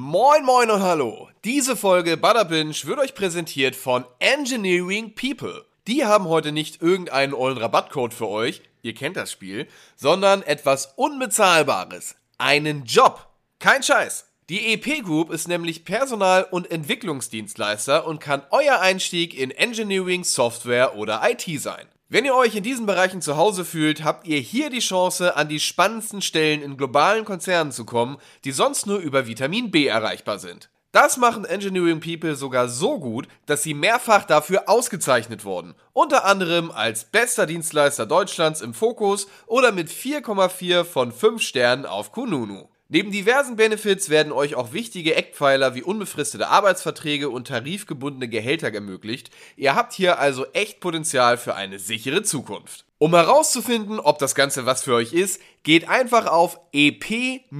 [0.00, 1.28] Moin moin und hallo.
[1.42, 5.64] Diese Folge Butterbinge wird euch präsentiert von Engineering People.
[5.88, 9.66] Die haben heute nicht irgendeinen ollen Rabattcode für euch, ihr kennt das Spiel,
[9.96, 12.14] sondern etwas Unbezahlbares.
[12.38, 13.26] Einen Job.
[13.58, 14.28] Kein Scheiß.
[14.48, 20.96] Die EP Group ist nämlich Personal- und Entwicklungsdienstleister und kann euer Einstieg in Engineering, Software
[20.96, 21.88] oder IT sein.
[22.10, 25.50] Wenn ihr euch in diesen Bereichen zu Hause fühlt, habt ihr hier die Chance, an
[25.50, 30.38] die spannendsten Stellen in globalen Konzernen zu kommen, die sonst nur über Vitamin B erreichbar
[30.38, 30.70] sind.
[30.90, 35.74] Das machen Engineering People sogar so gut, dass sie mehrfach dafür ausgezeichnet wurden.
[35.92, 42.12] Unter anderem als bester Dienstleister Deutschlands im Fokus oder mit 4,4 von 5 Sternen auf
[42.12, 42.70] Kununu.
[42.90, 49.28] Neben diversen Benefits werden euch auch wichtige Eckpfeiler wie unbefristete Arbeitsverträge und tarifgebundene Gehälter ermöglicht.
[49.56, 52.86] Ihr habt hier also echt Potenzial für eine sichere Zukunft.
[52.96, 57.50] Um herauszufinden, ob das Ganze was für euch ist, geht einfach auf ep-group.de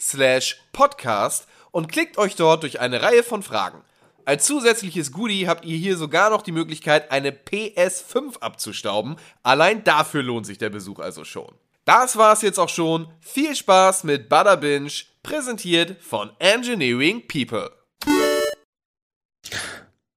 [0.00, 3.82] slash podcast und klickt euch dort durch eine Reihe von Fragen.
[4.24, 9.16] Als zusätzliches Goodie habt ihr hier sogar noch die Möglichkeit, eine PS5 abzustauben.
[9.42, 11.52] Allein dafür lohnt sich der Besuch also schon.
[11.88, 13.08] Das war's jetzt auch schon.
[13.18, 14.90] Viel Spaß mit Butterbinge,
[15.22, 17.70] präsentiert von Engineering People.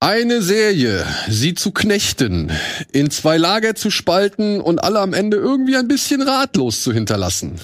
[0.01, 2.51] Eine Serie, sie zu knechten,
[2.91, 7.61] in zwei Lager zu spalten und alle am Ende irgendwie ein bisschen ratlos zu hinterlassen.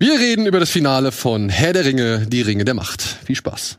[0.00, 3.00] Wir reden über das Finale von Herr der Ringe, die Ringe der Macht.
[3.00, 3.78] Viel Spaß.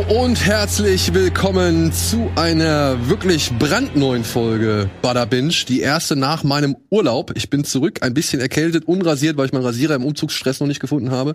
[0.00, 6.76] Hallo und herzlich willkommen zu einer wirklich brandneuen Folge Butter Binge, die erste nach meinem
[6.90, 7.32] Urlaub.
[7.34, 10.80] Ich bin zurück, ein bisschen erkältet, unrasiert, weil ich meinen Rasierer im Umzugsstress noch nicht
[10.80, 11.34] gefunden habe.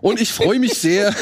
[0.00, 1.14] Und ich freue mich sehr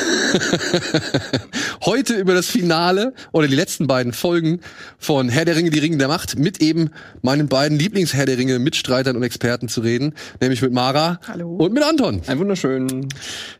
[1.84, 4.60] heute über das Finale oder die letzten beiden Folgen
[4.98, 6.90] von Herr der Ringe, die Ringe der Macht mit eben
[7.22, 11.56] meinen beiden Lieblings-Herr der Ringe Mitstreitern und Experten zu reden, nämlich mit Mara Hallo.
[11.56, 12.22] und mit Anton.
[12.26, 13.08] Ein wunderschön.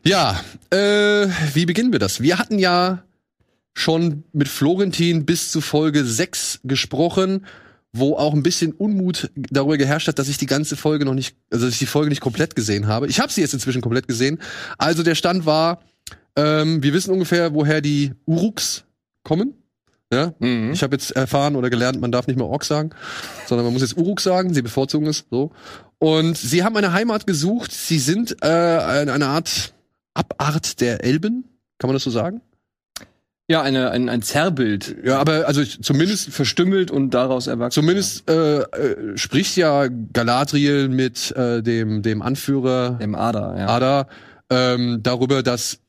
[0.03, 0.41] Ja,
[0.71, 2.21] äh, wie beginnen wir das?
[2.21, 3.03] Wir hatten ja
[3.73, 7.45] schon mit Florentin bis zu Folge 6 gesprochen,
[7.91, 11.35] wo auch ein bisschen Unmut darüber geherrscht hat, dass ich die ganze Folge noch nicht,
[11.51, 13.07] also dass ich die Folge nicht komplett gesehen habe.
[13.07, 14.39] Ich habe sie jetzt inzwischen komplett gesehen.
[14.77, 15.81] Also der Stand war,
[16.35, 18.85] ähm, wir wissen ungefähr, woher die Uruks
[19.23, 19.53] kommen.
[20.11, 20.71] Ja, Mhm.
[20.73, 22.91] ich habe jetzt erfahren oder gelernt, man darf nicht mehr Ork sagen,
[23.47, 24.53] sondern man muss jetzt Uruk sagen.
[24.53, 25.51] Sie bevorzugen es so.
[25.97, 27.71] Und sie haben eine Heimat gesucht.
[27.71, 29.73] Sie sind äh, eine Art
[30.13, 31.45] Abart der Elben,
[31.79, 32.41] kann man das so sagen?
[33.53, 34.95] Ja, eine, ein, ein Zerrbild.
[35.03, 37.83] Ja, aber also zumindest Verstümmelt und daraus erwachsen.
[37.83, 43.67] zumindest äh, äh, spricht ja Galadriel mit äh, dem dem Anführer Im Ader, ja.
[43.67, 44.07] Ada
[44.49, 45.82] ähm, darüber, dass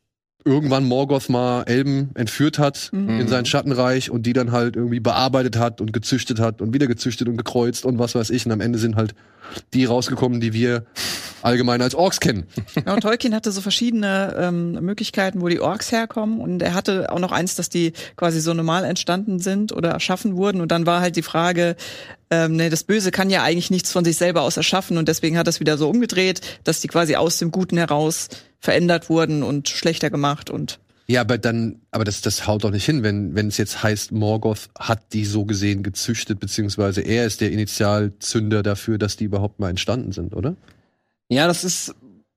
[0.44, 3.20] irgendwann Morgoth mal Elben entführt hat Mhm.
[3.20, 6.86] in sein Schattenreich und die dann halt irgendwie bearbeitet hat und gezüchtet hat und wieder
[6.86, 8.44] gezüchtet und gekreuzt und was weiß ich.
[8.46, 9.14] Und am Ende sind halt
[9.72, 10.84] die rausgekommen, die wir
[11.42, 12.44] allgemein als Orks kennen.
[12.86, 16.40] Ja, und Tolkien hatte so verschiedene ähm, Möglichkeiten, wo die Orks herkommen.
[16.40, 20.36] Und er hatte auch noch eins, dass die quasi so normal entstanden sind oder erschaffen
[20.36, 20.60] wurden.
[20.62, 21.76] Und dann war halt die Frage,
[22.30, 24.96] ähm, nee, das Böse kann ja eigentlich nichts von sich selber aus erschaffen.
[24.96, 28.28] Und deswegen hat er es wieder so umgedreht, dass die quasi aus dem Guten heraus
[28.64, 30.48] verändert wurden und schlechter gemacht.
[30.48, 33.82] Und Ja, aber dann, aber das, das haut doch nicht hin, wenn, wenn es jetzt
[33.82, 39.24] heißt, Morgoth hat die so gesehen gezüchtet, beziehungsweise er ist der Initialzünder dafür, dass die
[39.24, 40.56] überhaupt mal entstanden sind, oder?
[41.28, 41.94] Ja, das ist.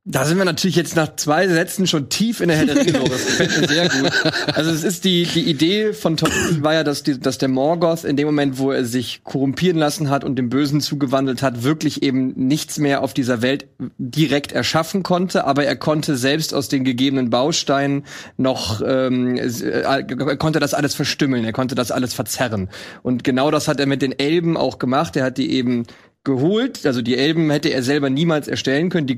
[0.09, 2.93] Da sind wir natürlich jetzt nach zwei Sätzen schon tief in der Herr der Ringe.
[3.09, 4.09] Das gefällt mir sehr gut.
[4.53, 8.05] Also es ist die, die Idee von Tolkien war ja, dass, die, dass der Morgoth
[8.05, 12.03] in dem Moment, wo er sich korrumpieren lassen hat und dem Bösen zugewandelt hat, wirklich
[12.03, 16.85] eben nichts mehr auf dieser Welt direkt erschaffen konnte, aber er konnte selbst aus den
[16.85, 18.05] gegebenen Bausteinen
[18.37, 22.69] noch, ähm, äh, er konnte das alles verstümmeln, er konnte das alles verzerren.
[23.03, 25.17] Und genau das hat er mit den Elben auch gemacht.
[25.17, 25.83] Er hat die eben
[26.23, 26.85] geholt.
[26.85, 29.07] Also die Elben hätte er selber niemals erstellen können.
[29.07, 29.17] Die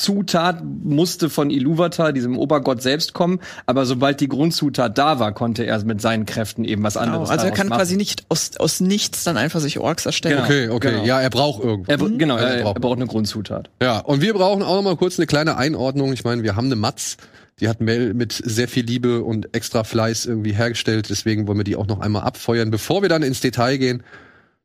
[0.00, 3.38] Grundzutat musste von Iluvatar, diesem Obergott selbst kommen.
[3.66, 7.28] Aber sobald die Grundzutat da war, konnte er mit seinen Kräften eben was genau, anderes
[7.30, 7.78] also er kann machen.
[7.80, 10.36] quasi nicht aus, aus nichts dann einfach sich Orks erstellen.
[10.36, 10.46] Genau.
[10.46, 10.90] Okay, okay.
[10.92, 11.04] genau.
[11.04, 11.88] Ja, er braucht irgendwas.
[11.92, 13.68] Er, br- genau, Also er, er braucht- braucht eine Grundzutat.
[13.82, 16.12] Ja, und wir brauchen auch noch mal kurz eine kleine Einordnung.
[16.14, 17.18] Ich meine, wir haben eine Matz,
[17.60, 21.10] die hat Mel mit sehr viel Liebe und extra Fleiß irgendwie hergestellt.
[21.10, 24.02] Deswegen wollen wir die auch noch einmal abfeuern, bevor wir dann ins Detail gehen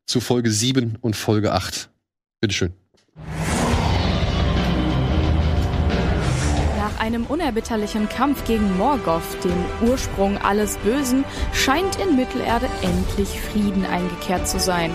[0.06, 1.90] zu Folge 7 und Folge 8.
[2.40, 2.72] Bitteschön.
[7.06, 14.48] Einem unerbitterlichen Kampf gegen Morgoth, dem Ursprung alles Bösen, scheint in Mittelerde endlich Frieden eingekehrt
[14.48, 14.90] zu sein.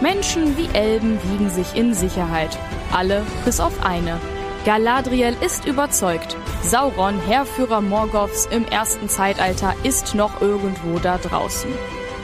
[0.00, 2.56] Menschen wie Elben wiegen sich in Sicherheit.
[2.92, 4.20] Alle bis auf eine.
[4.64, 6.36] Galadriel ist überzeugt.
[6.62, 11.70] Sauron, Heerführer Morgoths im ersten Zeitalter, ist noch irgendwo da draußen.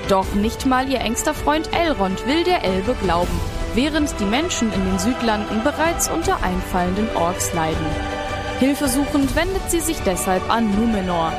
[0.09, 3.41] Doch nicht mal ihr engster Freund Elrond will der Elbe glauben,
[3.75, 8.21] während die Menschen in den Südlanden bereits unter einfallenden Orks leiden.
[8.62, 11.32] Hilfesuchend wendet sie sich deshalb an Numenor.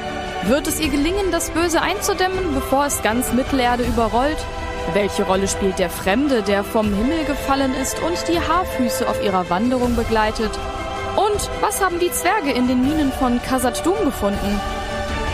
[0.48, 4.36] Wird es ihr gelingen, das Böse einzudämmen, bevor es ganz Mittelerde überrollt?
[4.92, 9.50] Welche Rolle spielt der Fremde, der vom Himmel gefallen ist und die Haarfüße auf ihrer
[9.50, 10.52] Wanderung begleitet?
[11.16, 14.60] Und was haben die Zwerge in den Minen von Khazad Dum gefunden?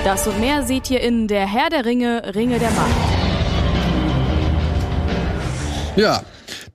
[0.04, 2.92] Das und mehr seht ihr in Der Herr der Ringe, Ringe der Macht.
[5.96, 6.22] Ja,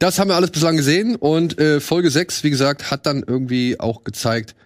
[0.01, 3.79] das haben wir alles bislang gesehen und äh, Folge 6, wie gesagt, hat dann irgendwie
[3.79, 4.57] auch gezeigt,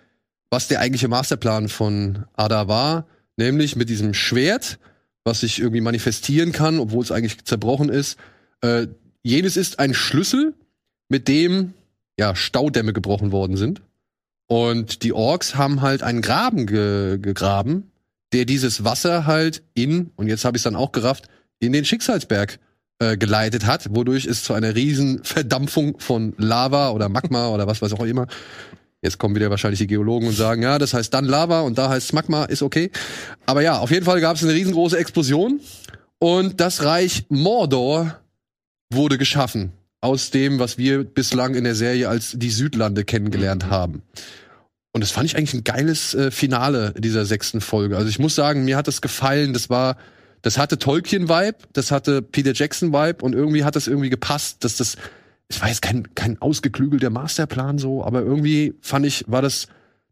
[0.51, 3.07] was der eigentliche Masterplan von Ada war,
[3.37, 4.79] nämlich mit diesem Schwert,
[5.25, 8.19] was sich irgendwie manifestieren kann, obwohl es eigentlich zerbrochen ist.
[8.63, 8.89] Äh,
[9.23, 10.55] jenes ist ein Schlüssel,
[11.09, 11.75] mit dem
[12.19, 13.83] ja Staudämme gebrochen worden sind.
[14.47, 17.91] Und die Orks haben halt einen Graben ge gegraben,
[18.33, 21.29] der dieses Wasser halt in, und jetzt habe ich es dann auch gerafft,
[21.61, 22.59] in den Schicksalsberg
[22.99, 27.83] äh, geleitet hat, wodurch es zu einer riesen Verdampfung von Lava oder Magma oder was
[27.83, 28.27] weiß auch immer.
[29.03, 31.89] Jetzt kommen wieder wahrscheinlich die Geologen und sagen, ja, das heißt dann Lava und da
[31.89, 32.91] heißt Magma, ist okay.
[33.47, 35.61] Aber ja, auf jeden Fall gab es eine riesengroße Explosion
[36.19, 38.19] und das Reich Mordor
[38.93, 43.71] wurde geschaffen aus dem, was wir bislang in der Serie als die Südlande kennengelernt Mhm.
[43.71, 44.03] haben.
[44.93, 47.97] Und das fand ich eigentlich ein geiles äh, Finale dieser sechsten Folge.
[47.97, 49.53] Also ich muss sagen, mir hat das gefallen.
[49.53, 49.97] Das war,
[50.43, 54.97] das hatte Tolkien-Vibe, das hatte Peter Jackson-Vibe und irgendwie hat das irgendwie gepasst, dass das,
[55.49, 59.67] ich weiß, kein, kein ausgeklügelter Masterplan so, aber irgendwie fand ich, war das,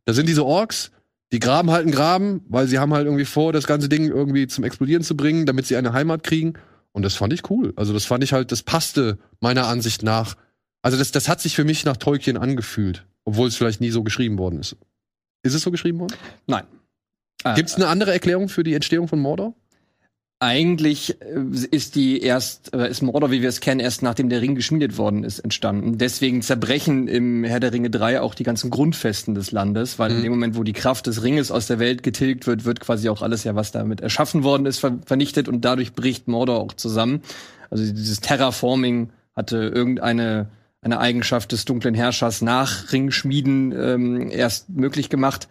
[0.04, 0.90] da sind diese Orks,
[1.32, 4.46] die graben halt einen Graben, weil sie haben halt irgendwie vor, das ganze Ding irgendwie
[4.46, 6.54] zum Explodieren zu bringen, damit sie eine Heimat kriegen.
[6.92, 7.72] Und das fand ich cool.
[7.76, 10.36] Also das fand ich halt, das passte meiner Ansicht nach.
[10.82, 14.02] Also das, das hat sich für mich nach Tolkien angefühlt, obwohl es vielleicht nie so
[14.02, 14.76] geschrieben worden ist.
[15.42, 16.14] Ist es so geschrieben worden?
[16.46, 16.64] Nein.
[17.44, 19.54] Äh, Gibt es eine andere Erklärung für die Entstehung von Mordor?
[20.38, 24.42] Eigentlich äh, ist die erst, äh, ist Mordor, wie wir es kennen, erst nachdem der
[24.42, 25.96] Ring geschmiedet worden ist, entstanden.
[25.96, 30.16] Deswegen zerbrechen im Herr der Ringe 3 auch die ganzen Grundfesten des Landes, weil Mhm.
[30.16, 33.08] in dem Moment, wo die Kraft des Ringes aus der Welt getilgt wird, wird quasi
[33.08, 36.74] auch alles ja, was damit erschaffen worden ist, ver vernichtet und dadurch bricht Mordor auch
[36.74, 37.22] zusammen.
[37.70, 40.48] Also dieses Terraforming hatte irgendeine
[40.82, 45.48] eine Eigenschaft des dunklen Herrschers nach Ringschmieden ähm, erst möglich gemacht.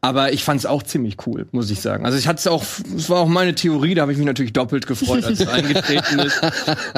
[0.00, 2.06] Aber ich fand es auch ziemlich cool, muss ich sagen.
[2.06, 2.64] Also ich hatte es auch,
[2.96, 6.20] es war auch meine Theorie, da habe ich mich natürlich doppelt gefreut, als es eingetreten
[6.20, 6.40] ist.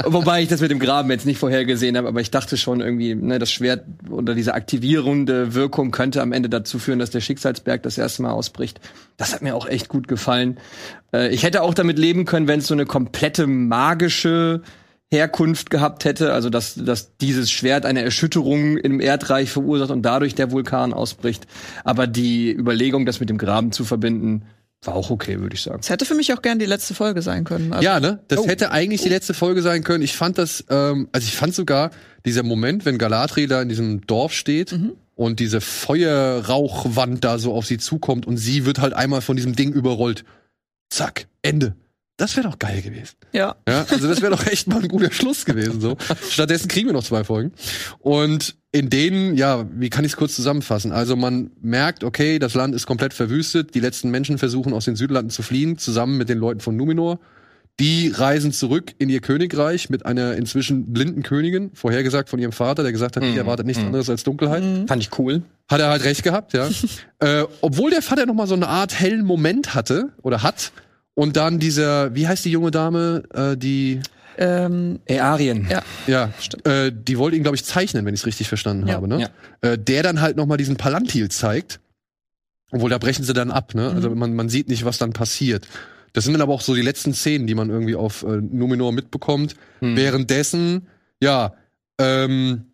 [0.05, 3.17] Wobei ich das mit dem Graben jetzt nicht vorhergesehen habe, aber ich dachte schon irgendwie,
[3.17, 7.83] ne, das Schwert oder diese aktivierende Wirkung könnte am Ende dazu führen, dass der Schicksalsberg
[7.83, 8.81] das erste Mal ausbricht.
[9.17, 10.59] Das hat mir auch echt gut gefallen.
[11.13, 14.63] Äh, ich hätte auch damit leben können, wenn es so eine komplette magische
[15.13, 20.35] Herkunft gehabt hätte, also dass, dass dieses Schwert eine Erschütterung im Erdreich verursacht und dadurch
[20.35, 21.47] der Vulkan ausbricht.
[21.85, 24.45] Aber die Überlegung, das mit dem Graben zu verbinden,
[24.85, 25.81] war auch okay, würde ich sagen.
[25.83, 27.73] Es hätte für mich auch gern die letzte Folge sein können.
[27.75, 28.21] Also, Ja, ne?
[28.29, 28.47] Das Oh.
[28.49, 30.03] hätte eigentlich die letzte Folge sein können.
[30.03, 31.91] Ich fand das, ähm, also ich fand sogar
[32.25, 34.75] dieser Moment, wenn Galadriel da in diesem Dorf steht
[35.15, 39.55] und diese Feuerrauchwand da so auf sie zukommt und sie wird halt einmal von diesem
[39.55, 40.25] Ding überrollt.
[40.91, 41.75] Zack, Ende.
[42.17, 43.17] Das wäre doch geil gewesen.
[43.33, 43.57] ja.
[43.69, 45.81] Ja, also das wäre doch echt mal ein guter Schluss gewesen.
[45.81, 45.97] So.
[46.31, 47.53] Stattdessen kriegen wir noch zwei Folgen.
[47.99, 50.93] Und in denen, ja, wie kann ich es kurz zusammenfassen?
[50.93, 53.75] Also man merkt, okay, das Land ist komplett verwüstet.
[53.75, 57.19] Die letzten Menschen versuchen aus den Südlanden zu fliehen, zusammen mit den Leuten von Numenor.
[57.81, 62.83] Die reisen zurück in ihr Königreich mit einer inzwischen blinden Königin, vorhergesagt von ihrem Vater,
[62.83, 64.63] der gesagt hat, die erwartet nichts anderes als Dunkelheit.
[64.87, 65.43] Fand ich cool.
[65.69, 66.69] Hat er halt recht gehabt, ja.
[67.21, 70.71] äh, obwohl der Vater noch mal so eine Art hellen Moment hatte oder hat
[71.15, 74.01] und dann dieser, wie heißt die junge Dame, äh, die
[74.39, 75.69] Ähm, Earien.
[75.71, 75.83] Ja.
[76.07, 76.33] ja,
[76.65, 78.95] äh, die wollte ihn glaube ich zeichnen, wenn ich es richtig verstanden Ja.
[78.95, 79.21] habe, ne?
[79.63, 79.71] Ja.
[79.73, 81.81] Äh, der dann halt noch mal diesen Palantir zeigt.
[82.71, 83.91] Obwohl da brechen sie dann ab, ne?
[83.91, 85.69] Also man, man sieht nicht, was dann passiert.
[86.15, 88.93] Das sind dann aber auch so die letzten Szenen, die man irgendwie auf äh, Numenor
[88.93, 89.55] mitbekommt.
[89.81, 89.97] Hm.
[89.97, 90.87] Währenddessen,
[91.23, 91.53] ja,
[91.99, 92.65] ähm,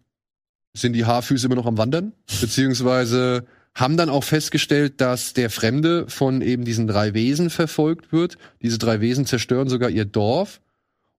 [0.76, 3.44] sind die Haarfüße immer noch am Wandern, beziehungsweise
[3.78, 8.36] haben dann auch festgestellt, dass der Fremde von eben diesen drei Wesen verfolgt wird.
[8.60, 10.60] Diese drei Wesen zerstören sogar ihr Dorf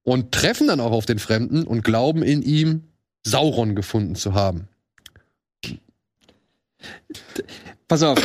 [0.04, 2.84] und treffen dann auch auf den Fremden und glauben in ihm
[3.26, 4.68] Sauron gefunden zu haben.
[7.90, 8.20] Pass auf,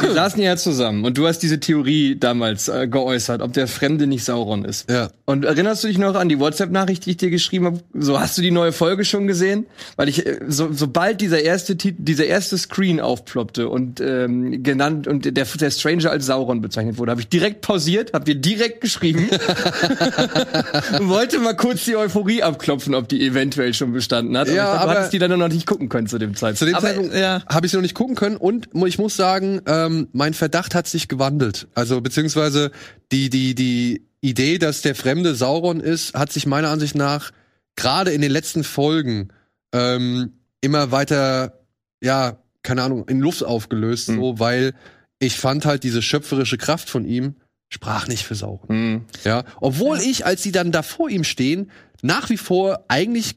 [0.00, 4.06] wir saßen ja zusammen und du hast diese Theorie damals äh, geäußert, ob der Fremde
[4.06, 4.90] nicht Sauron ist.
[4.90, 5.10] Ja.
[5.26, 7.80] Und erinnerst du dich noch an die WhatsApp-Nachricht, die ich dir geschrieben habe?
[7.92, 9.66] So, hast du die neue Folge schon gesehen?
[9.96, 15.06] Weil ich, äh, so, sobald dieser erste Tit dieser erste Screen aufploppte und ähm, genannt
[15.06, 18.80] und der, der Stranger als Sauron bezeichnet wurde, habe ich direkt pausiert, habe dir direkt
[18.80, 19.28] geschrieben
[20.98, 24.48] und wollte mal kurz die Euphorie abklopfen, ob die eventuell schon bestanden hat.
[24.48, 26.58] Ja, ich glaub, du aber- hattest die dann noch nicht gucken können zu dem Zeitpunkt.
[26.58, 27.42] Zu dem Aber, Zeitpunkt ja.
[27.46, 31.08] habe ich noch nicht gucken können und ich muss sagen, ähm, mein Verdacht hat sich
[31.08, 31.68] gewandelt.
[31.74, 32.70] Also beziehungsweise
[33.10, 37.32] die die die Idee, dass der Fremde Sauron ist, hat sich meiner Ansicht nach
[37.76, 39.28] gerade in den letzten Folgen
[39.72, 41.60] ähm, immer weiter,
[42.02, 44.16] ja, keine Ahnung, in Luft aufgelöst, Hm.
[44.16, 44.74] so, weil
[45.18, 47.34] ich fand halt diese schöpferische Kraft von ihm
[47.68, 48.68] sprach nicht für Sauron.
[48.68, 49.04] Hm.
[49.24, 51.70] Ja, obwohl ich, als sie dann da vor ihm stehen,
[52.02, 53.36] nach wie vor eigentlich,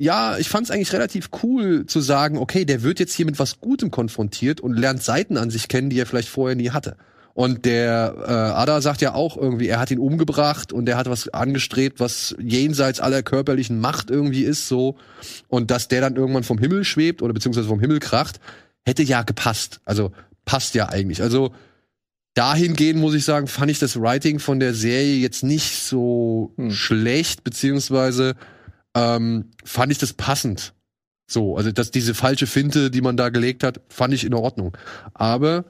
[0.00, 3.38] ja, ich fand es eigentlich relativ cool zu sagen, okay, der wird jetzt hier mit
[3.38, 6.96] was Gutem konfrontiert und lernt Seiten an sich kennen, die er vielleicht vorher nie hatte.
[7.34, 11.10] Und der äh, Ada sagt ja auch irgendwie, er hat ihn umgebracht und er hat
[11.10, 14.96] was angestrebt, was jenseits aller körperlichen Macht irgendwie ist, so.
[15.48, 18.40] Und dass der dann irgendwann vom Himmel schwebt oder beziehungsweise vom Himmel kracht,
[18.86, 19.80] hätte ja gepasst.
[19.84, 20.12] Also
[20.46, 21.20] passt ja eigentlich.
[21.20, 21.52] Also
[22.32, 26.70] dahingehend muss ich sagen, fand ich das Writing von der Serie jetzt nicht so Hm.
[26.70, 28.34] schlecht, beziehungsweise
[28.94, 30.74] ähm, fand ich das passend.
[31.26, 34.76] So, also dass diese falsche Finte, die man da gelegt hat, fand ich in Ordnung.
[35.14, 35.64] Aber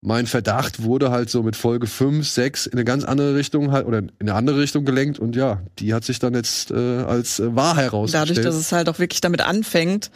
[0.00, 3.86] mein Verdacht wurde halt so mit Folge 5, 6 in eine ganz andere Richtung halt
[3.86, 7.40] oder in eine andere Richtung gelenkt und ja, die hat sich dann jetzt äh, als
[7.40, 8.30] äh, wahr herausgestellt.
[8.30, 10.10] Dadurch, dass es halt auch wirklich damit anfängt,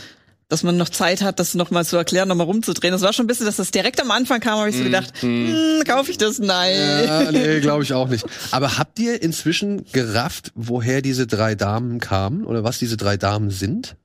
[0.52, 2.92] dass man noch Zeit hat, das nochmal zu erklären, nochmal rumzudrehen.
[2.92, 5.14] Das war schon ein bisschen, dass das direkt am Anfang kam, habe ich so gedacht,
[5.20, 6.38] hm, kaufe ich das?
[6.40, 6.76] Nein.
[7.06, 8.26] Ja, nee, glaube ich auch nicht.
[8.50, 13.48] Aber habt ihr inzwischen gerafft, woher diese drei Damen kamen oder was diese drei Damen
[13.48, 13.96] sind?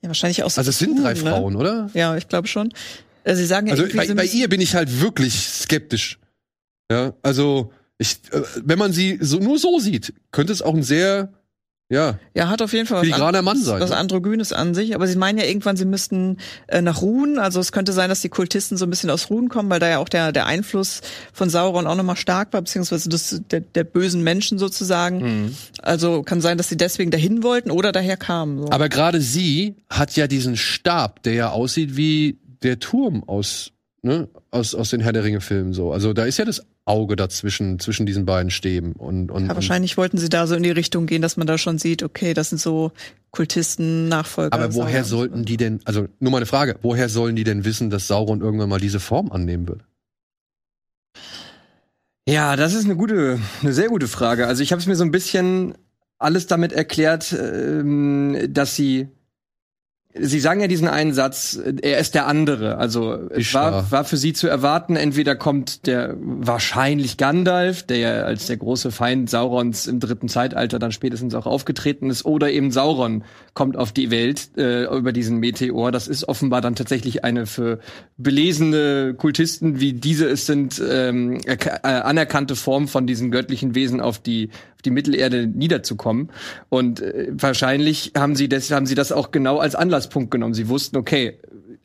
[0.00, 1.20] Ja, wahrscheinlich aus Also es sind drei ne?
[1.20, 1.90] Frauen, oder?
[1.92, 2.72] Ja, ich glaube schon.
[3.24, 6.18] Äh, Sie sagen ja Also bei, bei ihr bin ich halt wirklich skeptisch.
[6.90, 10.82] Ja, also ich, äh, wenn man sie so nur so sieht, könnte es auch ein
[10.82, 11.30] sehr,
[11.90, 13.80] ja, Ja, hat auf jeden Fall was, filigraner Mann sein.
[13.80, 13.96] was ne?
[13.96, 14.94] Androgynes an sich.
[14.94, 17.38] Aber sie meinen ja irgendwann, sie müssten äh, nach Ruhen.
[17.38, 19.88] Also es könnte sein, dass die Kultisten so ein bisschen aus Ruhen kommen, weil da
[19.88, 23.84] ja auch der, der Einfluss von Sauron auch nochmal stark war, beziehungsweise das, der, der
[23.84, 25.18] bösen Menschen sozusagen.
[25.44, 25.56] Mhm.
[25.82, 28.62] Also kann sein, dass sie deswegen dahin wollten oder daher kamen.
[28.62, 28.70] So.
[28.70, 34.28] Aber gerade sie hat ja diesen Stab, der ja aussieht wie der Turm aus, ne,
[34.50, 35.92] aus, aus den Herr der Ringe-Filmen so.
[35.92, 38.92] Also da ist ja das Auge dazwischen, zwischen diesen beiden Stäben.
[38.92, 41.46] Und, und, ja, und wahrscheinlich wollten sie da so in die Richtung gehen, dass man
[41.46, 42.92] da schon sieht, okay, das sind so
[43.30, 44.52] Kultisten, Nachfolger.
[44.52, 45.08] aber woher Saurons.
[45.08, 48.40] sollten die denn, also nur mal eine Frage, woher sollen die denn wissen, dass Sauron
[48.40, 49.82] irgendwann mal diese Form annehmen wird?
[52.28, 54.46] Ja, das ist eine gute, eine sehr gute Frage.
[54.46, 55.74] Also ich habe es mir so ein bisschen
[56.18, 59.08] alles damit erklärt, ähm, dass sie
[60.16, 62.78] Sie sagen ja diesen einen Satz, er ist der andere.
[62.78, 68.22] Also es war, war für sie zu erwarten, entweder kommt der wahrscheinlich Gandalf, der ja
[68.22, 72.70] als der große Feind Saurons im dritten Zeitalter dann spätestens auch aufgetreten ist, oder eben
[72.70, 75.90] Sauron kommt auf die Welt äh, über diesen Meteor.
[75.90, 77.80] Das ist offenbar dann tatsächlich eine für
[78.16, 84.20] belesene Kultisten, wie diese es sind, ähm, äh, anerkannte Form von diesen göttlichen Wesen auf
[84.20, 84.50] die
[84.84, 86.30] die Mittelerde niederzukommen.
[86.68, 90.54] Und äh, wahrscheinlich haben sie das haben sie das auch genau als Anlasspunkt genommen.
[90.54, 91.38] Sie wussten, okay,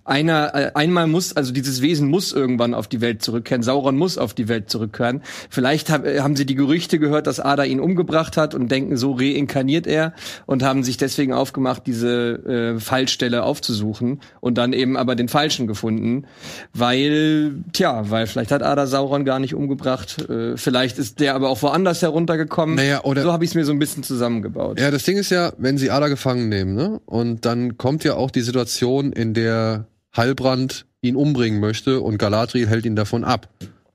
[0.06, 3.64] einer, äh, einmal muss, also dieses Wesen muss irgendwann auf die Welt zurückkehren.
[3.64, 5.22] Sauron muss auf die Welt zurückkehren.
[5.50, 8.98] Vielleicht hab, äh, haben sie die Gerüchte gehört, dass Ada ihn umgebracht hat und denken,
[8.98, 10.14] so reinkarniert er
[10.46, 15.68] und haben sich deswegen aufgemacht, diese äh, Fallstelle aufzusuchen und dann eben aber den Falschen
[15.68, 16.26] gefunden,
[16.74, 20.18] weil, tja, weil vielleicht hat Ada Sauron gar nicht umgebracht.
[20.30, 22.76] Äh, vielleicht ist der aber auch woanders heruntergekommen.
[22.76, 24.80] Naja, oder- so habe ich es mir so ein bisschen zusammengebaut.
[24.80, 27.00] Ja, das Ding ist ja, wenn sie Ada gefangen nehmen, ne?
[27.06, 32.68] Und dann kommt ja auch die Situation, in der Heilbrand ihn umbringen möchte und Galadriel
[32.68, 33.48] hält ihn davon ab.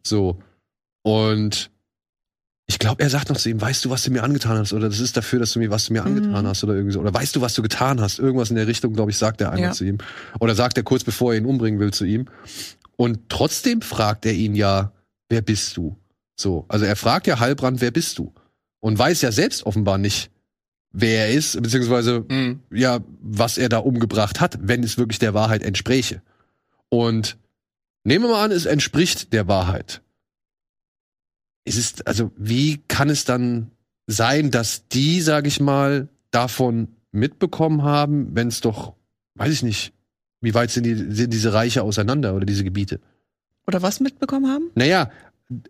[0.03, 0.39] So.
[1.03, 1.71] Und
[2.67, 4.73] ich glaube, er sagt noch zu ihm, weißt du, was du mir angetan hast?
[4.73, 6.49] Oder das ist dafür, dass du mir, was du mir angetan Mhm.
[6.49, 7.01] hast oder irgendwie so.
[7.01, 8.19] Oder weißt du, was du getan hast?
[8.19, 9.73] Irgendwas in der Richtung, glaube ich, sagt er einmal Ja.
[9.73, 9.99] zu ihm.
[10.41, 12.27] Oder sagt er kurz bevor er ihn umbringen will zu ihm.
[12.97, 14.93] Und trotzdem fragt er ihn ja,
[15.29, 15.97] wer bist du?
[16.41, 16.65] So.
[16.69, 18.33] Also er fragt ja Heilbrand, wer bist du?
[18.81, 20.31] Und weiß ja selbst offenbar nicht,
[20.95, 22.61] wer er ist, beziehungsweise Mhm.
[22.71, 26.23] ja, was er da umgebracht hat, wenn es wirklich der Wahrheit entspräche.
[26.89, 27.37] Und
[28.05, 30.01] nehmen wir mal an, es entspricht der Wahrheit.
[31.65, 33.71] Es ist, also, wie kann es dann
[34.07, 38.95] sein, dass die, sag ich mal, davon mitbekommen haben, wenn es doch,
[39.35, 39.93] weiß ich nicht,
[40.41, 43.01] wie weit sind, die, sind diese Reiche auseinander oder diese Gebiete?
[43.67, 44.71] Oder was mitbekommen haben?
[44.75, 45.11] Naja,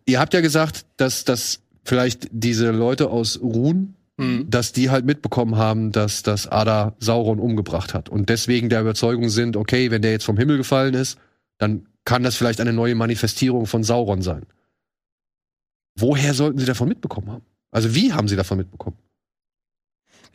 [0.05, 4.49] ihr habt ja gesagt, dass, dass vielleicht diese Leute aus Ruhn Mhm.
[4.49, 9.29] dass die halt mitbekommen haben, dass das Ada Sauron umgebracht hat und deswegen der Überzeugung
[9.29, 11.19] sind, okay, wenn der jetzt vom Himmel gefallen ist,
[11.59, 14.47] dann kann das vielleicht eine neue Manifestierung von Sauron sein.
[15.99, 17.45] Woher sollten sie davon mitbekommen haben?
[17.71, 18.97] Also wie haben sie davon mitbekommen?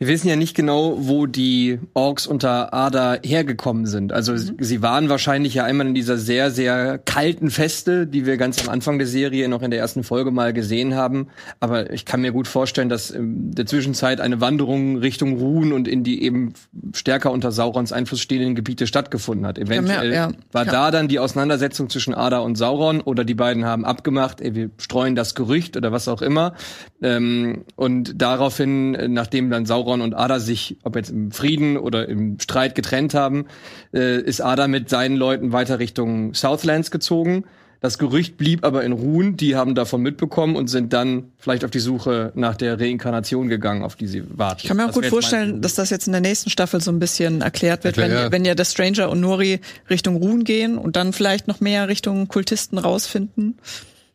[0.00, 4.14] Wir wissen ja nicht genau, wo die Orks unter Ada hergekommen sind.
[4.14, 4.56] Also Mhm.
[4.58, 8.70] sie waren wahrscheinlich ja einmal in dieser sehr, sehr kalten Feste, die wir ganz am
[8.70, 11.26] Anfang der Serie noch in der ersten Folge mal gesehen haben.
[11.60, 15.86] Aber ich kann mir gut vorstellen, dass in der Zwischenzeit eine Wanderung Richtung Ruhen und
[15.86, 16.54] in die eben
[16.94, 19.58] stärker unter Saurons Einfluss stehenden Gebiete stattgefunden hat.
[19.58, 20.72] Eventuell ja, war ja.
[20.72, 24.70] da dann die Auseinandersetzung zwischen Ada und Sauron oder die beiden haben abgemacht, ey, wir
[24.78, 26.54] streuen das Gerücht oder was auch immer.
[27.02, 32.08] Ähm, und daraufhin, äh, nachdem dann Sauron und Ada sich, ob jetzt im Frieden oder
[32.08, 33.46] im Streit getrennt haben,
[33.92, 37.44] äh, ist Ada mit seinen Leuten weiter Richtung Southlands gezogen.
[37.80, 41.70] Das Gerücht blieb aber in Ruhen, die haben davon mitbekommen und sind dann vielleicht auf
[41.70, 44.60] die Suche nach der Reinkarnation gegangen, auf die sie warten.
[44.62, 46.90] Ich kann mir auch Das gut vorstellen, dass das jetzt in der nächsten Staffel so
[46.90, 48.30] ein bisschen erklärt wird, wenn, ja.
[48.30, 52.28] wenn ja der Stranger und Nori Richtung Ruhen gehen und dann vielleicht noch mehr Richtung
[52.28, 53.56] Kultisten rausfinden.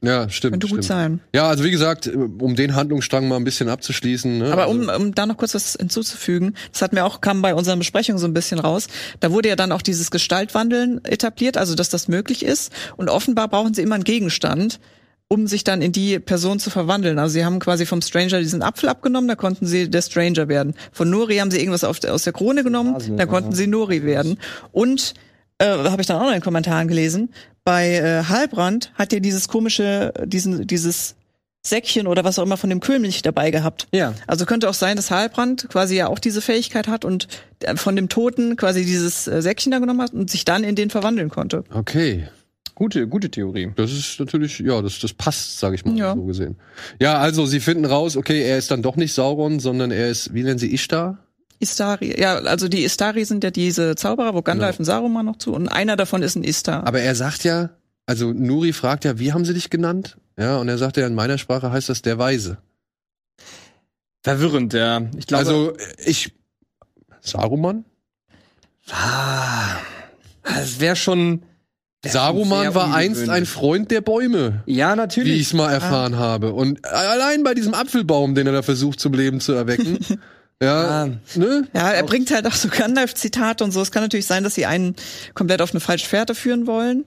[0.06, 0.54] Ja, stimmt.
[0.54, 0.86] Könnte gut stimmt.
[0.86, 1.20] sein.
[1.34, 4.38] Ja, also wie gesagt, um den Handlungsstrang mal ein bisschen abzuschließen.
[4.40, 4.52] Ne?
[4.52, 7.56] Aber also, um, um da noch kurz was hinzuzufügen, das hatten wir auch, kam bei
[7.56, 8.88] unseren Besprechungen so ein bisschen raus.
[9.20, 12.72] Da wurde ja dann auch dieses Gestaltwandeln etabliert, also dass das möglich ist.
[12.98, 14.80] Und offenbar brauchen sie immer einen Gegenstand,
[15.28, 17.18] um sich dann in die Person zu verwandeln.
[17.18, 20.76] Also sie haben quasi vom Stranger diesen Apfel abgenommen, da konnten sie der Stranger werden.
[20.92, 24.38] Von Nori haben sie irgendwas auf, aus der Krone genommen, da konnten sie Nori werden.
[24.72, 25.16] Und
[25.58, 27.30] äh, habe ich dann auch noch in den Kommentaren gelesen,
[27.66, 31.16] bei äh, Halbrand hat ja dieses komische, diesen, dieses
[31.66, 33.88] Säckchen oder was auch immer von dem König dabei gehabt.
[33.92, 34.14] Ja.
[34.28, 37.28] Also könnte auch sein, dass Halbrand quasi ja auch diese Fähigkeit hat und
[37.62, 40.76] äh, von dem Toten quasi dieses äh, Säckchen da genommen hat und sich dann in
[40.76, 41.64] den verwandeln konnte.
[41.74, 42.28] Okay.
[42.76, 43.72] Gute, gute Theorie.
[43.78, 46.14] Das ist natürlich, ja, das, das passt, sage ich mal, Ja.
[46.14, 46.58] so gesehen.
[47.00, 50.34] Ja, also sie finden raus, okay, er ist dann doch nicht Sauron, sondern er ist,
[50.34, 51.18] wie nennen sie Ishtar?
[51.60, 52.20] Istari.
[52.20, 54.82] Ja, also die Istari sind ja diese Zauberer, wo Gandalf Genau.
[54.82, 56.86] und Saruman noch zu und einer davon ist ein Istar.
[56.86, 57.70] Aber er sagt ja,
[58.06, 60.18] also Nuri fragt ja, wie haben sie dich genannt?
[60.38, 62.58] Ja, und er sagt ja, in meiner Sprache heißt das der Weise.
[64.24, 65.02] Verwirrend, ja.
[65.18, 66.34] Ich glaube, also ich,
[67.22, 67.86] Saruman?
[68.92, 69.78] Ah,
[70.62, 71.44] es wäre schon.
[72.06, 73.46] Saruman war einst ein.
[73.48, 74.62] Freund der Bäume.
[74.68, 75.36] Ja, Wie natürlich.
[75.42, 76.54] ich es mal erfahren habe.
[76.54, 79.98] Und allein bei diesem Apfelbaum, den er da versucht zum Leben zu erwecken.
[80.62, 81.10] ja, Ah.
[81.36, 81.68] ne?
[81.74, 83.82] ja, er bringt halt auch so Gandalf-Zitate und so.
[83.82, 84.96] Es kann natürlich sein, dass sie einen
[85.34, 87.06] komplett auf eine falsche Fährte führen wollen.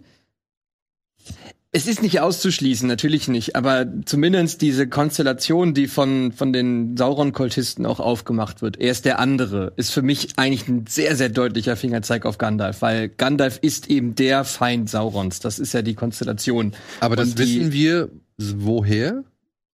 [1.70, 3.54] Es ist nicht auszuschließen, natürlich nicht.
[3.54, 9.18] Aber zumindest diese Konstellation, die von, von den Sauron-Kultisten auch aufgemacht wird, er ist der
[9.18, 12.80] andere, ist für mich eigentlich ein sehr, sehr deutlicher Fingerzeig auf Gandalf.
[12.80, 15.40] Weil Gandalf ist eben der Feind Saurons.
[15.40, 16.72] Das ist ja die Konstellation.
[17.00, 19.24] Aber das Und die- wissen wir woher?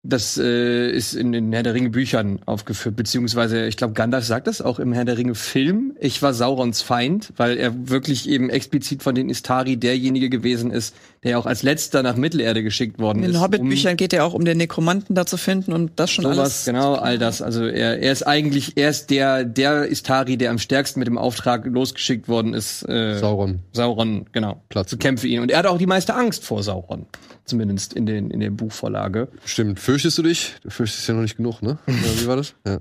[0.05, 4.47] Das äh, ist in den Herr der Ringe Büchern aufgeführt, beziehungsweise ich glaube, Gandalf sagt
[4.47, 5.95] das auch im Herr der Ringe Film.
[5.97, 10.93] Ich war Saurons Feind, weil er wirklich eben explizit von den Istari derjenige gewesen ist,
[11.23, 13.31] der auch als letzter nach Mittelerde geschickt worden In ist.
[13.31, 16.23] den um Hobbit-Büchern geht ja auch um den Nekromanten da zu finden und das schon
[16.23, 16.65] Sowas, alles.
[16.65, 17.41] genau, all das.
[17.41, 21.17] Also er, er ist eigentlich, er ist der, der Istari, der am stärksten mit dem
[21.17, 23.59] Auftrag losgeschickt worden ist, äh, Sauron.
[23.71, 24.89] Sauron, genau, Platz.
[24.89, 25.39] zu kämpfen ihn.
[25.39, 27.05] Und er hat auch die meiste Angst vor Sauron.
[27.45, 29.27] Zumindest in, den, in der Buchvorlage.
[29.43, 29.79] Stimmt.
[29.79, 30.55] Fürchtest du dich?
[30.63, 31.77] Du fürchtest ja noch nicht genug, ne?
[31.87, 32.53] Oder wie war das?
[32.65, 32.79] Ja.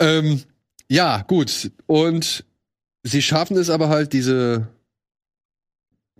[0.00, 0.42] Ähm,
[0.88, 1.70] ja, gut.
[1.86, 2.44] Und
[3.04, 4.66] sie schaffen es aber halt, diese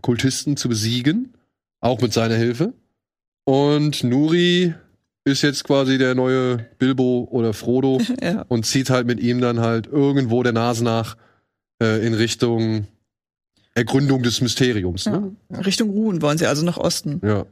[0.02, 1.34] Kultisten zu besiegen.
[1.80, 2.72] Auch mit seiner Hilfe.
[3.44, 4.74] Und Nuri
[5.24, 8.44] ist jetzt quasi der neue Bilbo oder Frodo Ja.
[8.48, 11.16] und zieht halt mit ihm dann halt irgendwo der Nase nach
[11.82, 12.86] äh, in Richtung
[13.74, 15.06] Ergründung des Mysteriums.
[15.06, 15.36] Ne?
[15.50, 17.20] Richtung Ruhen wollen sie also nach Osten.
[17.24, 17.46] Ja.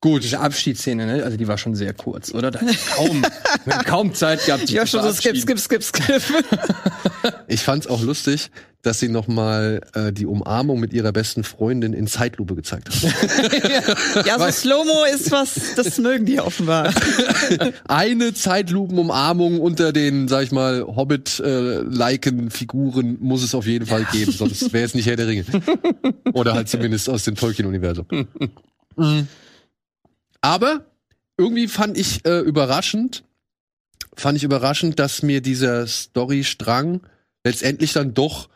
[0.00, 0.22] Gut.
[0.22, 1.24] Diese Abschiedsszene, ne?
[1.24, 2.52] Also die war schon sehr kurz, oder?
[2.52, 2.60] Da
[2.94, 3.22] kaum,
[3.84, 6.22] kaum Zeit gehabt, sich Ja, schon so skip, skip, skip, skip.
[7.48, 8.50] Ich fand's auch lustig,
[8.82, 14.24] dass sie noch mal äh, die Umarmung mit ihrer besten Freundin in Zeitlupe gezeigt hat.
[14.26, 16.94] ja, so Slow-Mo ist was, das mögen die offenbar.
[17.88, 24.30] Eine Zeitlupenumarmung unter den, sag ich mal, Hobbit-liken Figuren muss es auf jeden Fall geben,
[24.30, 25.44] sonst wäre es nicht Herr der Ringe.
[26.34, 28.06] Oder halt zumindest aus dem Tolkien-Universum.
[28.96, 29.26] Mhm.
[30.40, 30.86] Aber
[31.36, 33.24] irgendwie fand ich äh, überraschend,
[34.14, 37.00] fand ich überraschend, dass mir dieser Storystrang
[37.44, 38.48] letztendlich dann doch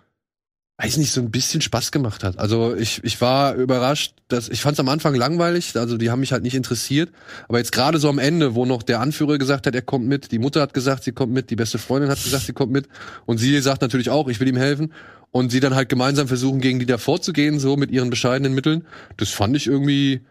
[0.82, 2.38] weiß nicht, so ein bisschen Spaß gemacht hat.
[2.38, 6.20] Also ich, ich war überrascht, dass ich fand es am Anfang langweilig, also die haben
[6.20, 7.10] mich halt nicht interessiert.
[7.48, 10.32] Aber jetzt gerade so am Ende, wo noch der Anführer gesagt hat, er kommt mit,
[10.32, 12.88] die Mutter hat gesagt, sie kommt mit, die beste Freundin hat gesagt, sie kommt mit
[13.26, 14.92] und sie sagt natürlich auch, ich will ihm helfen
[15.30, 18.84] und sie dann halt gemeinsam versuchen, gegen die da vorzugehen, so mit ihren bescheidenen Mitteln.
[19.18, 20.22] Das fand ich irgendwie,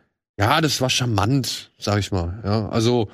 [0.41, 2.41] ja, das war charmant, sag ich mal.
[2.43, 3.09] Ja, also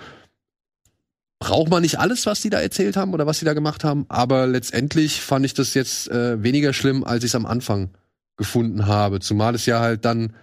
[1.39, 4.05] braucht man nicht alles, was die da erzählt haben oder was sie da gemacht haben,
[4.09, 7.89] aber letztendlich fand ich das jetzt äh, weniger schlimm, als ich es am Anfang
[8.37, 9.19] gefunden habe.
[9.19, 10.33] Zumal es ja halt dann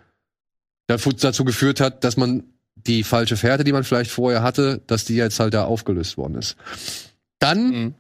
[0.87, 2.44] dazu, dazu geführt hat, dass man
[2.77, 6.35] die falsche Fährte, die man vielleicht vorher hatte, dass die jetzt halt da aufgelöst worden
[6.37, 6.57] ist.
[7.38, 7.94] Dann Mhm.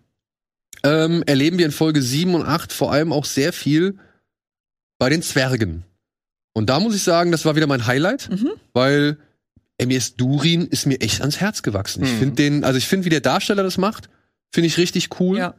[0.84, 3.98] ähm, erleben wir in Folge 7 und 8 vor allem auch sehr viel
[4.98, 5.84] bei den Zwergen.
[6.54, 8.50] Und da muss ich sagen, das war wieder mein Highlight, Mhm.
[8.72, 9.18] weil
[9.76, 12.04] Emias Durin ist mir echt ans Herz gewachsen.
[12.04, 12.18] Ich Mhm.
[12.18, 14.08] finde den, also ich finde, wie der Darsteller das macht,
[14.52, 15.38] finde ich richtig cool.
[15.38, 15.54] Ja.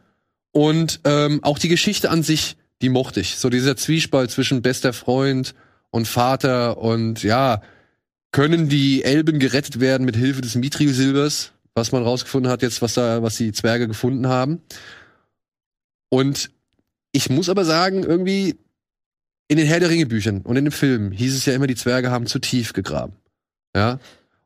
[0.52, 3.36] Und ähm, auch die Geschichte an sich, die mochte ich.
[3.36, 5.54] So dieser Zwiespalt zwischen bester Freund
[5.90, 7.60] und Vater und ja,
[8.32, 12.94] können die Elben gerettet werden mit Hilfe des Mithril-Silbers, was man rausgefunden hat jetzt, was
[12.94, 14.62] da, was die Zwerge gefunden haben.
[16.08, 16.50] Und
[17.12, 18.56] ich muss aber sagen, irgendwie
[19.48, 21.76] in den Herr der Ringe Büchern und in den Filmen hieß es ja immer, die
[21.76, 23.14] Zwerge haben zu tief gegraben.
[23.74, 23.98] Ja.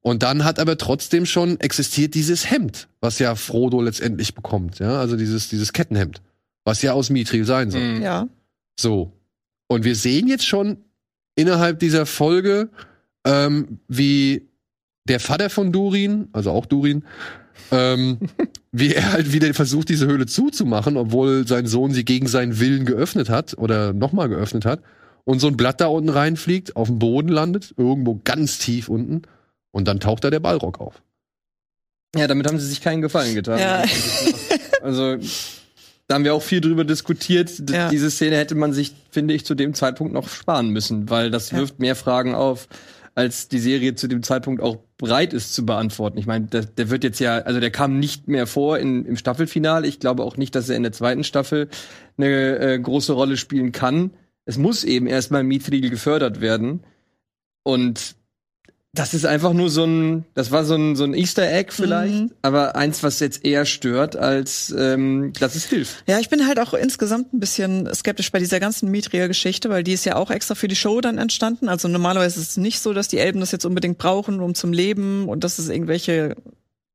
[0.03, 4.99] Und dann hat aber trotzdem schon existiert dieses Hemd, was ja Frodo letztendlich bekommt, ja,
[4.99, 6.23] also dieses, dieses Kettenhemd,
[6.65, 7.97] was ja aus Mithril sein soll.
[7.97, 8.03] Mhm.
[8.03, 8.29] Ja.
[8.79, 9.13] So.
[9.69, 10.79] Und wir sehen jetzt schon
[11.35, 12.71] innerhalb dieser Folge,
[13.25, 14.49] ähm, wie
[15.07, 17.05] der Vater von Durin, also auch Durin,
[17.71, 18.19] ähm,
[18.73, 22.85] wie er halt wieder versucht, diese Höhle zuzumachen, obwohl sein Sohn sie gegen seinen Willen
[22.87, 24.81] geöffnet hat oder nochmal geöffnet hat.
[25.25, 29.23] Und so ein Blatt da unten reinfliegt, auf dem Boden landet, irgendwo ganz tief unten.
[29.71, 31.03] Und dann taucht da der Ballrock auf.
[32.17, 33.59] Ja, damit haben sie sich keinen Gefallen getan.
[33.59, 33.85] Ja.
[34.83, 35.19] Also,
[36.07, 37.69] da haben wir auch viel drüber diskutiert.
[37.69, 37.91] D- Ja.
[37.91, 41.51] Diese Szene hätte man sich, finde ich, zu dem Zeitpunkt noch sparen müssen, weil das
[41.51, 41.59] Ja.
[41.59, 42.67] wirft mehr Fragen auf,
[43.14, 46.18] als die Serie zu dem Zeitpunkt auch bereit ist zu beantworten.
[46.18, 49.16] Ich meine, der, der wird jetzt ja, also der kam nicht mehr vor in, im
[49.16, 49.87] Staffelfinale.
[49.87, 51.68] Ich glaube auch nicht, dass er in der zweiten Staffel
[52.16, 54.12] eine äh, große Rolle spielen kann.
[54.44, 56.85] Es muss eben erstmal Mithril gefördert werden.
[57.62, 58.16] Und
[58.92, 62.12] das ist einfach nur so ein, das war so ein, so ein Easter Egg vielleicht,
[62.12, 62.33] Mhm.
[62.42, 66.03] aber eins, was jetzt eher stört, als ähm, dass es hilft.
[66.09, 69.92] Ja, ich bin halt auch insgesamt ein bisschen skeptisch bei dieser ganzen Mitria-Geschichte, weil die
[69.92, 71.68] ist ja auch extra für die Show dann entstanden.
[71.68, 74.72] Also normalerweise ist es nicht so, dass die Elben das jetzt unbedingt brauchen, um zum
[74.72, 76.35] Leben und dass es irgendwelche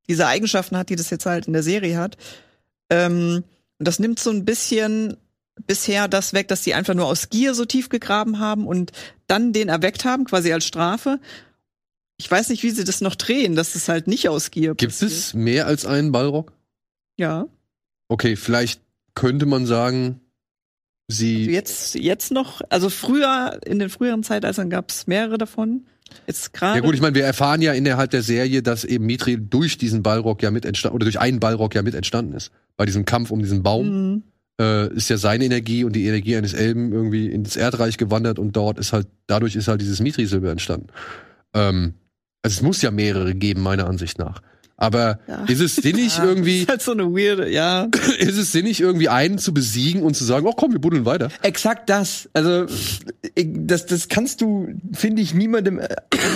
[0.09, 2.17] diese Eigenschaften hat, die das jetzt halt in der Serie hat.
[2.89, 3.43] Ähm,
[3.79, 5.15] und das nimmt so ein bisschen
[5.65, 8.91] bisher das weg, dass die einfach nur aus Gier so tief gegraben haben und
[9.27, 11.19] dann den erweckt haben, quasi als Strafe.
[12.17, 14.93] Ich weiß nicht, wie sie das noch drehen, dass es halt nicht aus Gier Gibt
[14.93, 15.11] passiert.
[15.11, 16.53] es mehr als einen Ballrock?
[17.17, 17.47] Ja.
[18.07, 18.81] Okay, vielleicht
[19.15, 20.21] könnte man sagen,
[21.07, 21.45] sie.
[21.49, 25.85] Jetzt, jetzt noch, also früher, in den früheren Zeitaltern gab es mehrere davon.
[26.27, 26.79] Jetzt gerade.
[26.79, 30.03] Ja gut, ich meine, wir erfahren ja innerhalb der Serie, dass eben Mithril durch diesen
[30.03, 32.51] Ballrock ja mit entstanden oder durch einen Ballrock ja mit entstanden ist.
[32.77, 34.23] Bei diesem Kampf um diesen Baum Mhm.
[34.61, 38.55] äh, ist ja seine Energie und die Energie eines Elben irgendwie ins Erdreich gewandert und
[38.55, 40.87] dort ist halt dadurch ist halt dieses Mithril-Silber entstanden.
[41.53, 41.95] Ähm,
[42.45, 44.39] also es muss ja mehrere geben meiner Ansicht nach.
[44.77, 45.45] Aber Ja.
[45.47, 47.87] ist es sinnig Ja, irgendwie, Ist halt so eine weirde, ja.
[48.19, 51.29] ist es sinnig irgendwie einen zu besiegen und zu sagen, oh komm, wir buddeln weiter.
[51.41, 52.29] Exakt das.
[52.33, 52.65] Also
[53.35, 55.87] das, das kannst du, finde ich, niemandem äh,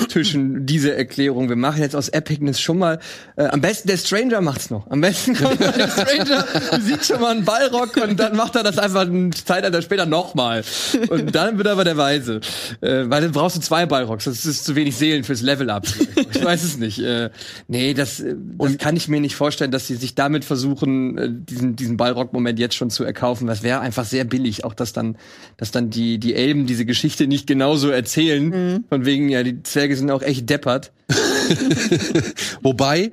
[0.02, 1.50] auftischen, diese Erklärung.
[1.50, 3.00] Wir machen jetzt aus Epicness schon mal.
[3.36, 4.90] Äh, am besten der Stranger macht's noch.
[4.90, 6.46] Am besten kommt der Stranger,
[6.82, 10.64] sieht schon mal einen Ballrock und dann macht er das einfach ein Zeitalter später nochmal.
[11.10, 12.40] Und dann wird er aber der Weise.
[12.82, 14.24] Äh, weil dann brauchst du zwei Ballrocks.
[14.26, 15.88] Das ist zu wenig Seelen fürs Level-Up.
[16.34, 17.00] Ich weiß es nicht.
[17.00, 17.30] Äh,
[17.68, 21.76] nee, das, das kann ich mir nicht vorstellen, dass sie sich damit versuchen, äh, diesen,
[21.76, 23.48] diesen Ballrock-Moment jetzt schon zu erkaufen.
[23.48, 24.64] Das wäre einfach sehr billig.
[24.64, 25.18] Auch, dass dann,
[25.58, 28.86] dass dann die, die Elben diese Geschichte nicht genauso erzählen.
[28.90, 30.92] Von wegen, ja, die Zwerge sind auch echt deppert.
[32.62, 33.12] Wobei,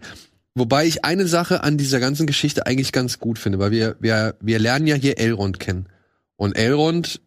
[0.55, 4.35] wobei ich eine Sache an dieser ganzen Geschichte eigentlich ganz gut finde, weil wir, wir,
[4.40, 5.87] wir lernen ja hier Elrond kennen.
[6.37, 7.20] Und Elrond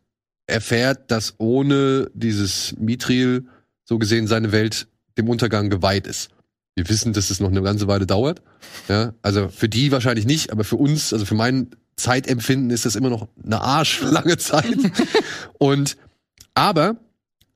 [0.46, 3.46] erfährt, dass ohne dieses Mithril
[3.86, 6.30] so gesehen seine Welt dem Untergang geweiht ist.
[6.80, 8.42] Wir wissen, dass es noch eine ganze Weile dauert.
[8.88, 12.96] Ja, also für die wahrscheinlich nicht, aber für uns, also für mein Zeitempfinden ist das
[12.96, 14.78] immer noch eine arschlange Zeit.
[15.58, 15.98] Und
[16.54, 16.96] aber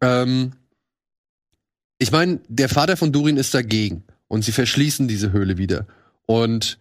[0.01, 0.51] ähm,
[1.97, 5.87] ich meine, der Vater von Durin ist dagegen und sie verschließen diese Höhle wieder.
[6.25, 6.77] Und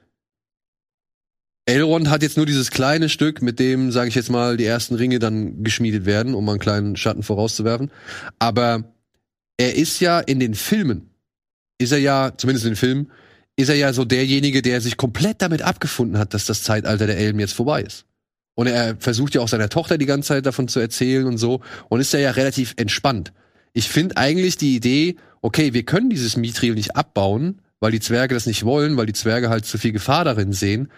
[1.65, 4.97] Elrond hat jetzt nur dieses kleine Stück, mit dem, sage ich jetzt mal, die ersten
[4.97, 7.93] Ringe dann geschmiedet werden, um einen kleinen Schatten vorauszuwerfen.
[8.41, 8.83] Aber
[9.57, 11.12] er ist ja in den Filmen,
[11.83, 13.11] ist er ja, zumindest in den Filmen,
[13.57, 17.19] ist er ja so derjenige, der sich komplett damit abgefunden hat, dass das Zeitalter der
[17.19, 18.07] Elben jetzt vorbei ist.
[18.55, 21.61] Und er versucht ja auch seiner Tochter die ganze Zeit davon zu erzählen und so.
[21.89, 23.33] Und ist ja ja relativ entspannt.
[23.73, 28.35] Ich finde eigentlich die Idee, okay, wir können dieses Mithril nicht abbauen, weil die Zwerge
[28.35, 30.91] das nicht wollen, weil die Zwerge halt zu viel Gefahr darin sehen.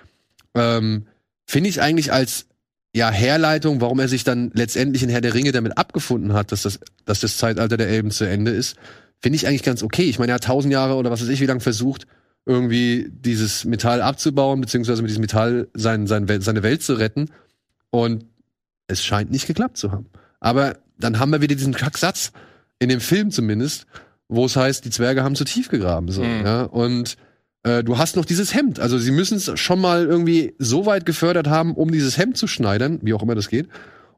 [0.55, 1.07] Ähm,
[1.47, 2.47] finde ich eigentlich als
[2.95, 6.63] ja, Herleitung, warum er sich dann letztendlich in Herr der Ringe damit abgefunden hat, dass
[6.63, 8.77] das, dass das Zeitalter der Elben zu Ende ist,
[9.25, 10.03] finde ich eigentlich ganz okay.
[10.05, 12.07] Ich meine, er hat tausend Jahre oder was weiß ich, wie lange versucht,
[12.45, 17.31] irgendwie dieses Metall abzubauen, beziehungsweise mit diesem Metall sein, sein, seine Welt zu retten.
[17.91, 18.27] Und
[18.87, 20.07] es scheint nicht geklappt zu haben.
[20.41, 22.33] Aber dann haben wir wieder diesen Kacksatz.
[22.81, 23.87] in dem Film zumindest,
[24.29, 26.11] wo es heißt, die Zwerge haben zu tief gegraben.
[26.11, 26.45] So, Mhm.
[26.45, 26.63] ja?
[26.65, 27.17] Und
[27.63, 28.79] äh, du hast noch dieses Hemd.
[28.79, 32.47] Also sie müssen es schon mal irgendwie so weit gefördert haben, um dieses Hemd zu
[32.47, 33.69] schneidern, wie auch immer das geht.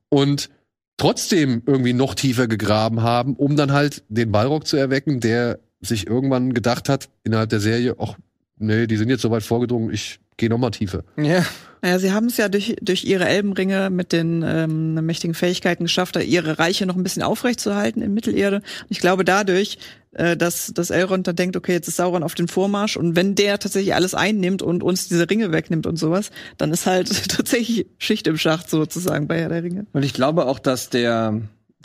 [0.08, 0.48] Und
[0.96, 6.06] trotzdem irgendwie noch tiefer gegraben haben, um dann halt den Balrog zu erwecken, der sich
[6.06, 8.16] irgendwann gedacht hat, innerhalb der Serie, ach,
[8.58, 11.04] nee, die sind jetzt so weit vorgedrungen, ich gehe noch mal tiefer.
[11.16, 11.44] Ja.
[11.82, 16.16] Naja, sie haben es ja durch, durch ihre Elbenringe mit den ähm, mächtigen Fähigkeiten geschafft,
[16.16, 18.56] da ihre Reiche noch ein bisschen aufrechtzuerhalten in Mittelerde.
[18.56, 19.78] Und ich glaube dadurch,
[20.16, 23.34] äh, dass, dass Elrond dann denkt, okay, jetzt ist Sauron auf den Vormarsch und wenn
[23.34, 27.86] der tatsächlich alles einnimmt und uns diese Ringe wegnimmt und sowas, dann ist halt tatsächlich
[27.98, 29.86] Schicht im Schacht sozusagen bei Herr der Ringe.
[29.92, 31.40] Und ich glaube auch, dass der,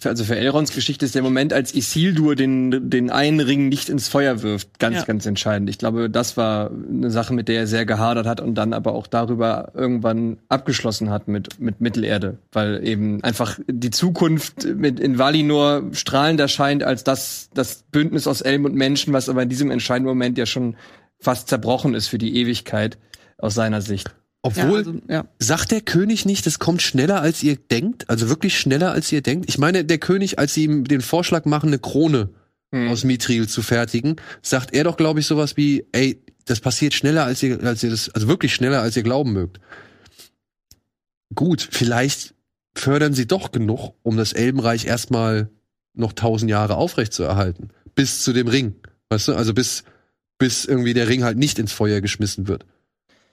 [0.05, 4.07] also für Elrons Geschichte ist der Moment, als Isildur den, den einen Ring nicht ins
[4.07, 5.03] Feuer wirft, ganz, Ja.
[5.03, 5.69] ganz entscheidend.
[5.69, 8.93] Ich glaube, das war eine Sache, mit der er sehr gehadert hat und dann aber
[8.93, 12.37] auch darüber irgendwann abgeschlossen hat mit, mit Mittelerde.
[12.51, 18.41] Weil eben einfach die Zukunft mit in Valinor strahlender scheint als das, das Bündnis aus
[18.41, 20.75] Elben und Menschen, was aber in diesem entscheidenden Moment ja schon
[21.19, 22.97] fast zerbrochen ist für die Ewigkeit
[23.37, 24.11] aus seiner Sicht.
[24.43, 25.25] Obwohl, Ja, also, ja.
[25.39, 28.10] sagt der König nicht, es kommt schneller, als ihr denkt?
[28.10, 29.47] Also wirklich schneller, als ihr denkt?
[29.49, 32.30] Ich meine, der König, als sie ihm den Vorschlag machen, eine Krone
[32.73, 32.88] Hm.
[32.88, 37.25] aus Mithril zu fertigen, sagt er doch, glaube ich, sowas wie, ey, das passiert schneller,
[37.25, 39.60] als ihr, als ihr das, also wirklich schneller, als ihr glauben mögt.
[41.36, 42.34] Gut, vielleicht
[42.73, 45.49] fördern sie doch genug, um das Elbenreich erstmal
[45.93, 47.69] noch tausend Jahre aufrechtzuerhalten.
[47.95, 48.75] Bis zu dem Ring.
[49.10, 49.36] Weißt du?
[49.36, 49.84] Also bis,
[50.38, 52.65] bis irgendwie der Ring halt nicht ins Feuer geschmissen wird.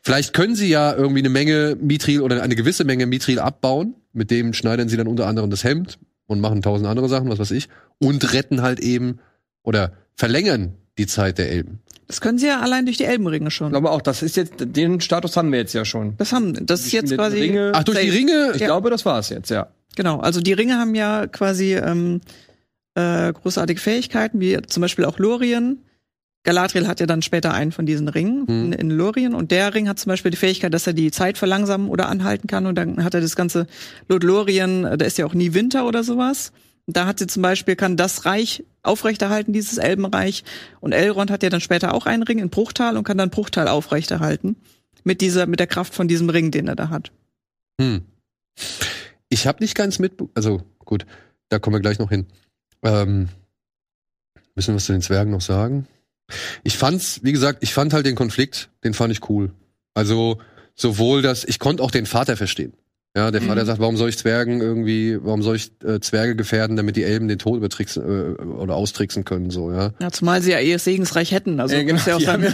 [0.09, 3.95] Vielleicht können sie ja irgendwie eine Menge Mithril oder eine gewisse Menge Mithril abbauen.
[4.13, 7.39] Mit dem schneidern sie dann unter anderem das Hemd und machen tausend andere Sachen, was
[7.39, 7.69] weiß ich.
[7.99, 9.19] Und retten halt eben
[9.63, 11.81] oder verlängern die Zeit der Elben.
[12.07, 13.71] Das können sie ja allein durch die Elbenringe Ich schon.
[13.71, 16.15] glaube auch, das ist jetzt, den Status haben wir jetzt ja schon.
[16.17, 17.39] Das haben, das ist jetzt Die quasi.
[17.39, 18.09] Ringe- Ach, durch die.
[18.09, 18.53] Ringe?
[18.55, 18.67] Ich Ja.
[18.69, 19.69] glaube, das war es jetzt, ja.
[19.95, 22.23] Genau, also die Ringe haben ja quasi ähm,
[22.95, 25.83] äh, großartige Fähigkeiten, wie zum Beispiel auch Lorien.
[26.49, 28.73] Galadriel hat ja dann später einen von diesen Ringen Hm.
[28.73, 31.37] in, in Lorien und der Ring hat zum Beispiel die Fähigkeit, dass er die Zeit
[31.37, 33.67] verlangsamen oder anhalten kann und dann hat er das ganze
[34.09, 36.53] Lothlorien, da ist ja auch nie Winter oder sowas.
[36.87, 40.43] Da hat sie zum Beispiel, kann das Reich aufrechterhalten, dieses Elbenreich.
[40.81, 43.69] Und Elrond hat ja dann später auch einen Ring in Bruchtal und kann dann Bruchtal
[43.69, 44.57] aufrechterhalten.
[45.05, 47.13] Mit dieser, mit der Kraft von diesem Ring, den er da hat.
[47.79, 48.07] Hm.
[49.29, 51.05] Ich habe nicht ganz mit, also gut,
[51.51, 52.25] da kommen wir gleich noch hin.
[52.83, 53.29] Ähm,
[54.55, 55.87] müssen wir was zu den Zwergen noch sagen?
[56.63, 59.53] Ich fand's, wie gesagt, ich fand halt den Konflikt, den fand ich cool.
[59.95, 60.39] Also
[60.75, 62.73] sowohl das, ich konnte auch den Vater verstehen.
[63.19, 66.77] Ja, der Vater sagt, warum soll ich Zwergen irgendwie, warum soll ich äh, Zwerge gefährden,
[66.77, 69.91] damit die Elben den Tod übertricksen äh, oder austricksen können, so, ja.
[70.01, 71.59] Ja, zumal sie ja eh das Segensreich hätten.
[71.59, 72.45] Also Ja, genau, ja auch die sagen,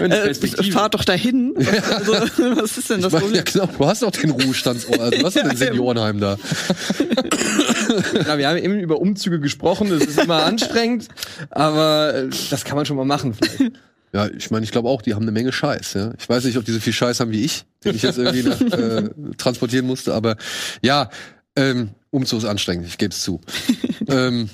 [0.00, 0.34] ja äh,
[0.72, 1.54] fahrt doch dahin.
[1.96, 3.44] Also, was ist denn das Ich meine, ja, Problem?
[3.44, 6.38] genau, du hast doch den Ruhestandsort, also du hast doch Ja, den Seniorenheim da.
[8.26, 11.08] Ja, wir haben eben über Umzüge gesprochen, das ist immer anstrengend,
[11.50, 13.34] aber äh, das kann man schon mal machen.
[13.34, 13.72] Vielleicht.
[14.16, 15.92] Ja, ich meine, ich glaube auch, die haben eine Menge Scheiß.
[15.92, 16.10] Ja?
[16.18, 18.48] Ich weiß nicht, ob die so viel Scheiß haben wie ich, den ich jetzt irgendwie
[18.48, 20.36] nach, äh, transportieren musste, aber
[20.80, 21.10] ja,
[21.54, 23.42] ähm, Umzug ist anstrengend, ich gebe es zu.
[24.08, 24.48] ähm,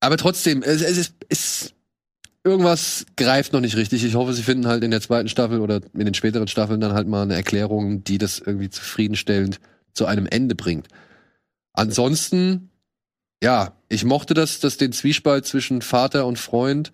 [0.00, 1.74] aber trotzdem, es, es ist, es,
[2.42, 4.04] irgendwas greift noch nicht richtig.
[4.04, 6.92] Ich hoffe, sie finden halt in der zweiten Staffel oder in den späteren Staffeln dann
[6.92, 9.60] halt mal eine Erklärung, die das irgendwie zufriedenstellend
[9.92, 10.88] zu einem Ende bringt.
[11.72, 12.70] Ansonsten,
[13.44, 16.90] ja, ich mochte das, das den Zwiespalt zwischen Vater und Freund.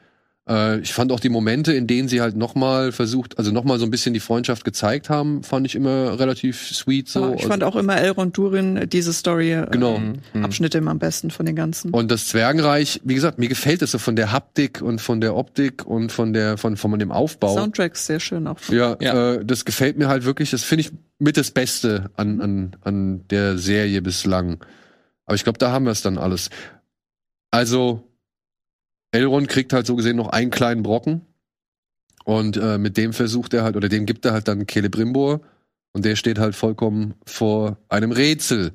[0.49, 3.85] Äh, ich fand auch die Momente, in denen sie halt nochmal versucht, also nochmal so
[3.87, 7.31] ein bisschen die Freundschaft gezeigt haben, fand ich immer relativ sweet so.
[7.31, 10.01] Ja, ich fand auch immer Elrond Durin diese Story äh, Genau.
[10.43, 11.91] Abschnitte immer am besten von den ganzen.
[11.93, 15.35] Und das Zwergenreich, wie gesagt, mir gefällt es so von der Haptik und von der
[15.35, 17.55] Optik und von der von von dem Aufbau.
[17.55, 18.59] Soundtrack ist sehr schön auch.
[18.71, 19.35] Ja, Ja.
[19.35, 20.51] Äh, das gefällt mir halt wirklich.
[20.51, 24.63] Das finde ich mit das Beste an, an, an der Serie bislang.
[25.25, 26.51] Aber ich glaube, da haben wir es dann alles.
[27.51, 28.03] Also,
[29.15, 31.23] Elrond kriegt halt so gesehen noch einen kleinen Brocken.
[32.25, 35.41] Und äh, mit dem versucht er halt, oder dem gibt er halt dann Celebrimbor.
[35.93, 38.73] Und der steht halt vollkommen vor einem Rätsel.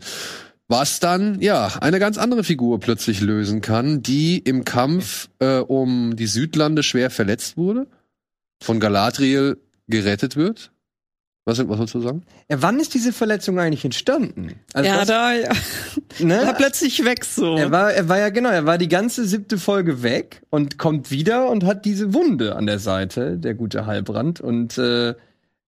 [0.69, 6.15] Was dann, ja, eine ganz andere Figur plötzlich lösen kann, die im Kampf äh, um
[6.15, 7.87] die Südlande schwer verletzt wurde,
[8.61, 10.71] von Galadriel gerettet wird.
[11.49, 12.21] Was, was wolltest du sagen?
[12.49, 14.53] Ja, wann ist diese Verletzung eigentlich entstanden?
[14.73, 15.49] Also ja, das- da ja,
[16.19, 16.41] ne?
[16.45, 17.55] war plötzlich weg so.
[17.57, 21.11] Er war, er war ja genau, er war die ganze siebte Folge weg und kommt
[21.11, 24.39] wieder und hat diese Wunde an der Seite, der gute Halbrand.
[24.41, 25.15] Und äh,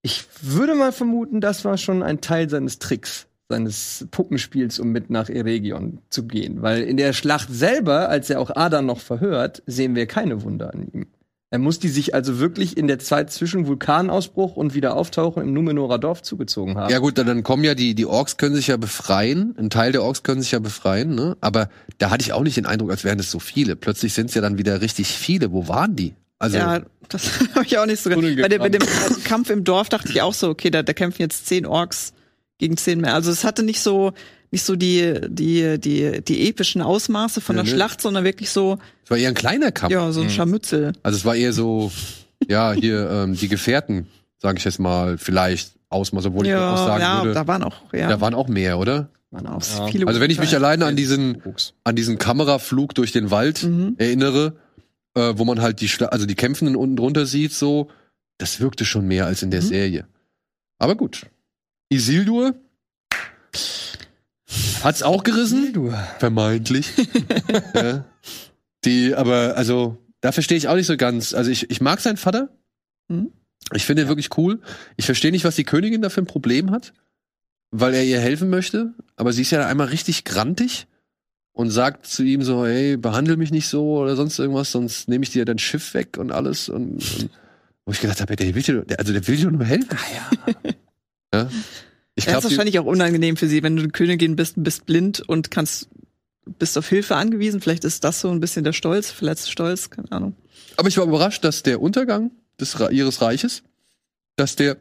[0.04, 5.10] ich würde mal vermuten, das war schon ein Teil seines Tricks, seines Puppenspiels, um mit
[5.10, 6.62] nach Eregion zu gehen.
[6.62, 10.74] Weil in der Schlacht selber, als er auch Ada noch verhört, sehen wir keine Wunde
[10.74, 11.08] an ihm.
[11.54, 15.52] Er muss die sich also wirklich in der Zeit zwischen Vulkanausbruch und wieder Auftauchen im
[15.52, 16.90] Numenorer Dorf zugezogen haben.
[16.90, 19.54] Ja gut, dann- dann kommen ja die, die Orks können sich ja befreien.
[19.58, 21.36] Ein Teil der Orks können sich ja befreien, ne?
[21.42, 23.76] Aber da hatte ich auch nicht den Eindruck, als wären es so viele.
[23.76, 25.52] Plötzlich sind es ja dann wieder richtig viele.
[25.52, 26.14] Wo waren die?
[26.40, 28.22] Also, Ja, das habe ich auch nicht so ganz.
[28.22, 28.82] Bei, dem- bei dem
[29.26, 32.14] Kampf im Dorf dachte ich auch so, okay, da, da kämpfen jetzt zehn Orks
[32.60, 33.14] gegen zehn mehr.
[33.14, 34.14] Also es hatte nicht so
[34.52, 37.76] nicht so die die die die epischen Ausmaße von Ja, der ne.
[37.78, 39.92] Schlacht, sondern wirklich so es war eher ein kleiner Kampf.
[39.94, 40.94] ja so ein Scharmützel.
[41.04, 41.92] Also es war eher so,
[42.48, 46.78] ja, hier ähm, die Gefährten, sage ich jetzt mal, vielleicht Ausmaß, obwohl ich auch Ja,
[46.86, 49.10] sagen ja, würde, da waren auch ja, da waren auch mehr, oder?
[49.32, 49.88] waren auch Ja.
[49.88, 50.06] viele.
[50.08, 51.42] Also wenn ich mich alleine an diesen
[51.86, 53.96] an diesen Kameraflug durch den Wald Mhm.
[53.98, 54.58] erinnere,
[55.16, 57.90] äh, wo man halt die Schla also die Kämpfenden unten drunter sieht, so,
[58.38, 59.68] das wirkte schon mehr als in der Mhm.
[59.68, 60.08] Serie.
[60.80, 61.26] Aber gut.
[61.90, 62.56] Isildur
[64.84, 65.94] hat's auch gerissen, Du.
[66.20, 66.92] vermeintlich.
[67.76, 68.06] ja.
[68.86, 71.34] Die, aber also da verstehe ich auch nicht so ganz.
[71.34, 72.50] Also ich, ich mag seinen Vater.
[73.08, 73.32] Mhm.
[73.74, 74.60] Ich finde ihn wirklich cool.
[74.98, 76.94] Ich verstehe nicht, was die Königin da für ein Problem hat,
[77.72, 78.94] weil er ihr helfen möchte.
[79.16, 80.88] Aber sie ist ja einmal richtig grantig
[81.54, 85.24] und sagt zu ihm so, hey, behandle mich nicht so oder sonst irgendwas, sonst nehme
[85.24, 86.70] ich dir dein Schiff weg und alles.
[86.70, 87.30] Und, und
[87.86, 89.98] wo ich gedacht habe, der will dir, der, also der will dir nur helfen.
[91.34, 91.50] ja.
[92.16, 94.86] Ich Ja, ist glaube, wahrscheinlich auch unangenehm für sie, wenn du eine Königin bist bist
[94.86, 95.90] blind und kannst
[96.60, 97.62] bist auf Hilfe angewiesen.
[97.62, 100.36] Vielleicht ist das so ein bisschen der Stolz, verletzte Stolz, keine Ahnung.
[100.78, 103.64] aber ich war überrascht, dass der Untergang des, ihres Reiches,
[104.36, 104.78] dass der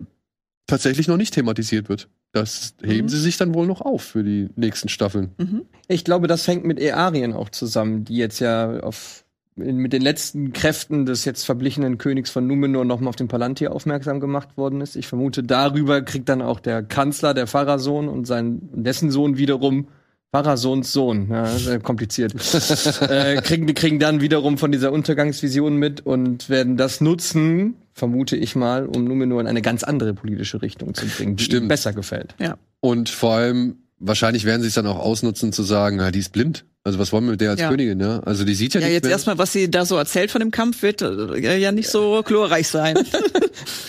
[0.67, 2.09] tatsächlich noch nicht thematisiert wird.
[2.33, 3.09] Das heben Mhm.
[3.09, 5.33] sie sich dann wohl noch auf für die nächsten Staffeln.
[5.39, 5.63] Mhm.
[5.89, 9.25] Ich glaube, das hängt mit Earien auch zusammen, die jetzt ja auf
[9.57, 14.21] mit den letzten Kräften des jetzt verblichenen Königs von Numenor nochmal auf den Palantir aufmerksam
[14.21, 14.97] gemacht worden ist.
[14.97, 19.89] Ich vermute, darüber kriegt dann auch der Kanzler, der Pfarrersohn und sein dessen Sohn wiederum
[20.33, 22.35] Pfarrersohns Sohn, ja, sehr kompliziert,
[23.01, 28.55] äh, kriegen, kriegen dann wiederum von dieser Untergangsvision mit und werden das nutzen, vermute ich
[28.55, 31.63] mal, um Numenor in eine ganz andere politische Richtung zu bringen, die Stimmt.
[31.63, 32.37] ihm besser gefällt.
[32.79, 36.33] Und vor allem, wahrscheinlich werden sie es dann auch ausnutzen, zu sagen, ja, die ist
[36.33, 36.65] blind.
[36.83, 37.69] Also was wollen wir mit der als Ja.
[37.69, 38.21] Königin, ja?
[38.21, 39.13] Also die sieht ja, Ja, nicht jetzt mehr.
[39.13, 42.69] erstmal, was sie da so erzählt von dem Kampf, wird äh, ja nicht so glorreich
[42.69, 42.99] sein.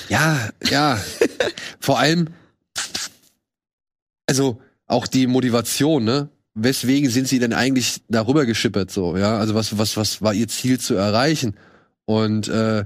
[0.10, 1.00] Ja, ja.
[1.80, 2.28] Vor allem,
[4.28, 6.30] also auch die Motivation, ne?
[6.54, 9.38] Weswegen sind sie denn eigentlich darüber geschippert so, ja?
[9.38, 11.56] Also was, was, was war ihr Ziel zu erreichen?
[12.04, 12.84] Und äh,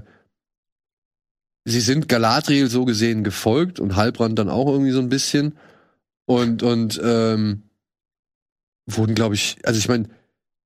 [1.64, 5.56] sie sind Galadriel so gesehen gefolgt und Halbrand dann auch irgendwie so ein bisschen.
[6.26, 7.62] Und, und ähm,
[8.86, 10.08] wurden, glaube ich, also ich meine,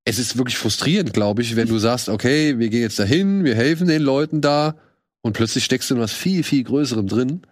[0.04, 3.54] es ist wirklich frustrierend, glaube ich, wenn du sagst, okay, wir gehen jetzt dahin, wir
[3.54, 4.76] helfen den Leuten da
[5.20, 7.42] und plötzlich steckst du in was viel, viel Größerem drin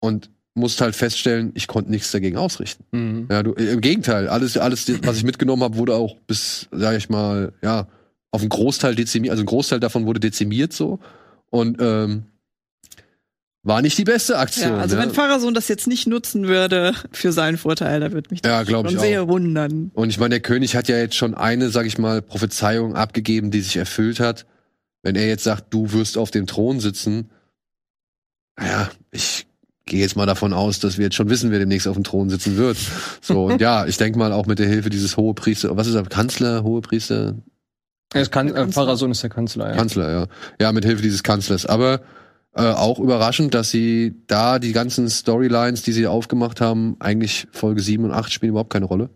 [0.00, 2.84] und musst halt feststellen, ich konnte nichts dagegen ausrichten.
[2.92, 3.28] Mhm.
[3.30, 7.08] Ja, du, im Gegenteil, alles, alles, was ich mitgenommen habe, wurde auch bis, sag ich
[7.08, 7.88] mal, ja,
[8.30, 10.98] auf einen Großteil dezimiert, also ein Großteil davon wurde dezimiert so
[11.50, 12.24] und ähm,
[13.66, 14.74] war nicht die beste Aktion.
[14.74, 15.02] ja, also ja.
[15.02, 18.62] wenn Pfarrersohn das jetzt nicht nutzen würde für seinen Vorteil, da würde mich das Ja,
[18.62, 19.00] ich schon auch.
[19.00, 19.90] sehr wundern.
[19.92, 23.50] Und ich meine, der König hat ja jetzt schon eine, sag ich mal, Prophezeiung abgegeben,
[23.50, 24.46] die sich erfüllt hat.
[25.02, 27.30] Wenn er jetzt sagt, du wirst auf dem Thron sitzen,
[28.56, 29.46] naja, ich
[29.84, 32.30] gehe jetzt mal davon aus, dass wir jetzt schon wissen, wer demnächst auf dem Thron
[32.30, 32.76] sitzen wird.
[33.20, 36.04] So, und ja, ich denke mal auch mit der Hilfe dieses Hohepriester, was ist er,
[36.04, 37.34] Kanzler, Hohepriester?
[38.10, 38.72] Das kann, äh, Kanzler.
[38.72, 39.76] Pfarrersohn ist der Kanzler, ja.
[39.76, 40.26] Kanzler, ja.
[40.60, 41.66] Ja, mit Hilfe dieses Kanzlers.
[41.66, 42.00] Aber
[42.56, 47.82] äh, auch überraschend, dass sie da die ganzen Storylines, die sie aufgemacht haben, eigentlich Folge
[47.82, 49.10] 7 und 8 spielen überhaupt keine Rolle.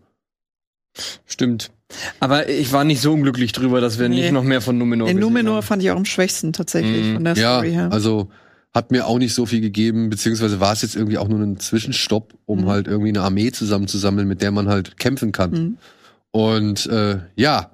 [1.25, 1.71] Stimmt.
[2.19, 4.21] Aber ich war nicht so unglücklich drüber, dass wir Nee.
[4.21, 5.63] nicht noch mehr von Numenor In Numenor haben.
[5.63, 7.13] fand ich auch am schwächsten tatsächlich Mhm.
[7.15, 7.89] von der Ja, Story her.
[7.91, 8.29] also
[8.73, 11.59] hat mir auch nicht so viel gegeben, beziehungsweise war es jetzt irgendwie auch nur ein
[11.59, 12.67] Zwischenstopp, um Mhm.
[12.69, 15.51] halt irgendwie eine Armee zusammenzusammeln, mit der man halt kämpfen kann.
[15.51, 15.77] Mhm.
[16.31, 17.71] Und äh, ja,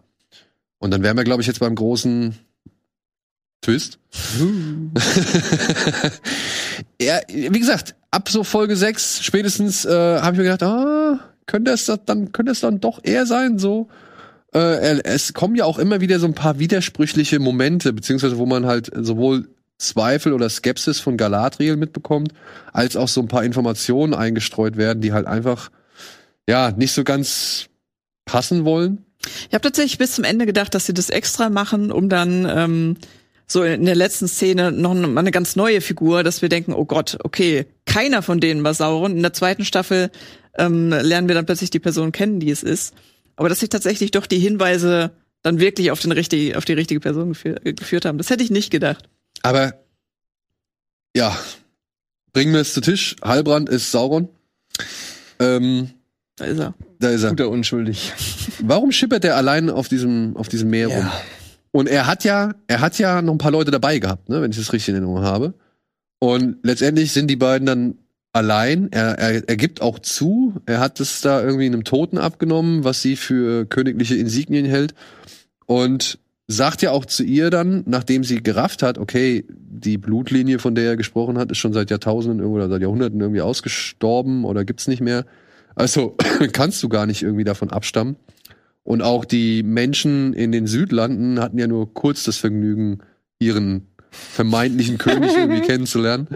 [0.80, 2.36] und dann wären wir, glaube ich, jetzt beim großen
[3.62, 4.00] Twist.
[7.02, 11.72] ja, wie gesagt, ab so Folge 6 spätestens äh, habe ich mir gedacht, ah, könnte
[11.72, 13.88] es das dann, könnte es dann doch eher sein, so.
[14.54, 18.66] Äh, es kommen ja auch immer wieder so ein paar widersprüchliche Momente, beziehungsweise wo man
[18.66, 22.34] halt sowohl Zweifel oder Skepsis von Galadriel mitbekommt,
[22.74, 25.70] als auch so ein paar Informationen eingestreut werden, die halt einfach,
[26.48, 27.68] ja, nicht so ganz
[28.26, 29.06] passen wollen.
[29.48, 32.98] Ich habe tatsächlich bis zum Ende gedacht, dass sie das extra machen, um dann ähm,
[33.48, 36.86] so in der letzten Szene noch mal eine ganz neue Figur, dass wir denken, oh
[36.86, 39.16] Gott, okay, keiner von denen war Sauron.
[39.16, 40.12] In der zweiten Staffel
[40.58, 42.94] ähm, lernen wir dann plötzlich die Person kennen, die es ist.
[43.38, 45.12] Aber dass sich tatsächlich doch die Hinweise
[45.44, 48.44] dann wirklich auf, den richtig, auf die richtige Person geführ, äh, geführt haben, das hätte
[48.44, 49.08] ich nicht gedacht.
[49.44, 49.76] Aber
[51.16, 51.38] ja,
[52.34, 53.16] bringen wir es zu Tisch.
[53.24, 54.28] Halbrand ist Sauron.
[55.40, 55.92] Ähm,
[56.36, 56.74] Da ist er.
[57.00, 57.30] da ist er.
[57.30, 58.12] Guter unschuldig.
[58.60, 61.10] Warum schippert er allein auf diesem, auf diesem Meer rum?
[61.72, 64.52] Und er hat ja, er hat ja noch ein paar Leute dabei gehabt, ne, wenn
[64.52, 65.54] ich das richtig in Erinnerung habe.
[66.20, 67.96] Und letztendlich sind die beiden dann
[68.34, 68.92] allein.
[68.92, 73.02] Er, er, er gibt auch zu, er hat es da irgendwie einem Toten abgenommen, was
[73.02, 74.94] sie für königliche Insignien hält.
[75.66, 80.76] Und sagt ja auch zu ihr dann, nachdem sie gerafft hat, okay, die Blutlinie, von
[80.76, 84.88] der er gesprochen hat, ist schon seit Jahrtausenden oder seit Jahrhunderten irgendwie ausgestorben oder gibt's
[84.88, 85.26] nicht mehr.
[85.76, 86.16] Also
[86.54, 88.16] kannst du gar nicht irgendwie davon abstammen.
[88.88, 93.00] Und auch die Menschen in den Südlanden hatten ja nur kurz das Vergnügen,
[93.38, 96.30] ihren vermeintlichen König irgendwie kennenzulernen.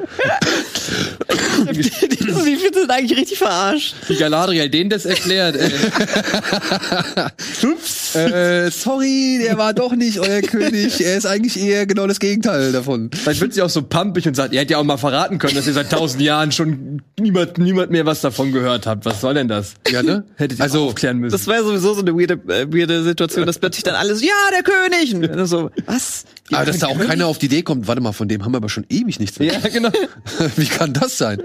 [1.72, 3.96] Die, die sind eigentlich richtig verarscht.
[4.08, 5.72] Wie Galadriel denen das erklärt, ey.
[7.64, 8.16] Ups.
[8.16, 11.04] Äh, sorry, der war doch nicht euer König.
[11.04, 13.10] Er ist eigentlich eher genau das Gegenteil davon.
[13.14, 15.56] Vielleicht wird sie auch so pumpig und sagt, ihr hättet ja auch mal verraten können,
[15.56, 19.06] dass ihr seit tausend Jahren schon niemand, niemand mehr was davon gehört habt.
[19.06, 19.74] Was soll denn das?
[19.90, 20.26] Ja, ne?
[20.36, 21.32] Hättet ihr Also, aufklären müssen.
[21.32, 24.30] Das war ja sowieso so eine weirde, äh, weirde Situation, dass plötzlich dann alles, ja,
[24.52, 25.16] der König!
[25.16, 26.26] Und dann so, was?
[26.52, 28.58] Aber dass da auch keiner auf die Idee kommt, warte mal, von dem haben wir
[28.58, 29.54] aber schon ewig nichts mehr.
[29.54, 29.90] ja, genau.
[30.58, 31.42] Wie kann das sein?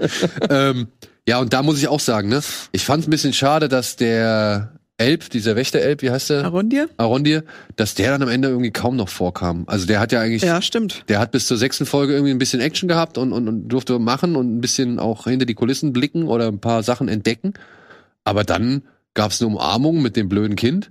[0.49, 0.87] ähm,
[1.27, 2.41] ja, und da muss ich auch sagen, ne,
[2.71, 6.45] ich fand es ein bisschen schade, dass der Elb, dieser Wächter-Elb, wie heißt der?
[6.45, 6.89] Arondir?
[6.97, 7.43] Arondir,
[7.75, 9.63] dass der dann am Ende irgendwie kaum noch vorkam.
[9.67, 11.03] Also der hat ja eigentlich, Ja, stimmt.
[11.07, 13.99] der hat bis zur sechsten Folge irgendwie ein bisschen Action gehabt und, und, und durfte
[13.99, 17.53] machen und ein bisschen auch hinter die Kulissen blicken oder ein paar Sachen entdecken.
[18.23, 18.81] Aber dann
[19.13, 20.89] gab's eine Umarmung mit dem blöden Kind.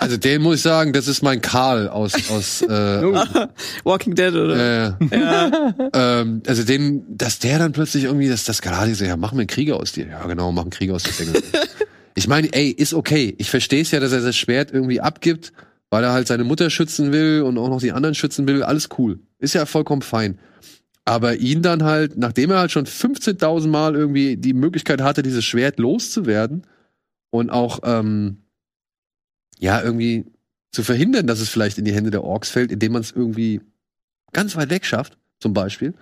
[0.00, 2.68] Also den muss ich sagen, das ist mein Karl aus, aus äh,
[3.84, 4.56] Walking Dead, oder?
[4.56, 5.74] äh, Ja.
[5.92, 9.40] ähm, also den, dass der dann plötzlich irgendwie, dass das gerade so, ja, mach mir
[9.40, 10.06] einen Krieger aus dir.
[10.06, 11.10] Ja, genau, mach einen Krieger aus dir.
[12.14, 13.34] ich meine, ey, ist okay.
[13.38, 15.52] Ich verstehe es ja, dass er das Schwert irgendwie abgibt,
[15.90, 18.62] weil er halt seine Mutter schützen will und auch noch die anderen schützen will.
[18.62, 19.18] Alles cool.
[19.38, 20.38] Ist ja vollkommen fein.
[21.04, 25.44] Aber ihn dann halt, nachdem er halt schon 15.000 Mal irgendwie die Möglichkeit hatte, dieses
[25.44, 26.62] Schwert loszuwerden
[27.30, 28.39] und auch, ähm,
[29.60, 30.24] ja, irgendwie
[30.72, 33.60] zu verhindern, dass es vielleicht in die Hände der Orks fällt, indem man es irgendwie
[34.32, 35.94] ganz weit weg schafft, zum Beispiel,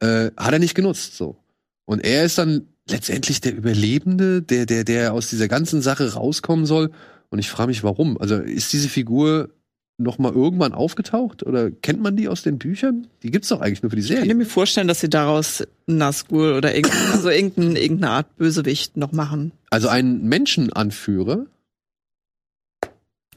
[0.00, 1.36] äh, hat er nicht genutzt, so.
[1.84, 6.66] Und er ist dann letztendlich der Überlebende, der, der, der aus dieser ganzen Sache rauskommen
[6.66, 6.90] soll.
[7.30, 8.18] Und ich frage mich, warum?
[8.18, 9.50] Also ist diese Figur
[9.98, 11.44] noch mal irgendwann aufgetaucht?
[11.44, 13.06] Oder kennt man die aus den Büchern?
[13.22, 14.34] Die gibt's doch eigentlich nur für die Ich kann Serie.
[14.34, 19.52] mir vorstellen, dass sie daraus Nazgul oder irgendein, also irgendein, irgendeine Art Bösewicht noch machen.
[19.70, 21.46] Also einen Menschenanführer.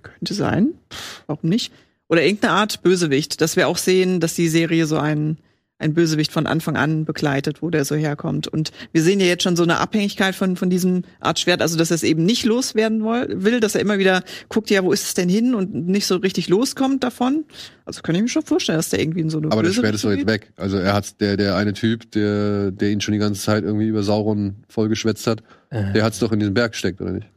[0.06, 0.74] Könnte sein.
[0.92, 1.72] Pff, Warum nicht?
[2.08, 5.38] Oder irgendeine Art Bösewicht, dass wir auch sehen, dass die Serie so ein,
[5.80, 8.48] ein Bösewicht von Anfang an begleitet, wo der so herkommt.
[8.48, 11.78] Und wir sehen ja jetzt schon so eine Abhängigkeit von, von diesem Art Schwert, also
[11.78, 15.04] dass er es eben nicht loswerden will, dass er immer wieder guckt, ja, wo ist
[15.04, 17.46] es denn hin und nicht so richtig loskommt davon.
[17.86, 19.96] Also kann ich mir schon vorstellen, dass der irgendwie in so eine Aber das Schwert
[19.96, 20.54] ist Richtung weit weg.
[20.58, 23.88] Also er hat der, der eine Typ, der, der ihn schon die ganze Zeit irgendwie
[23.88, 25.42] über Sauron vollgeschwätzt hat,
[25.72, 27.28] der hat's doch in diesen Berg gesteckt, oder nicht?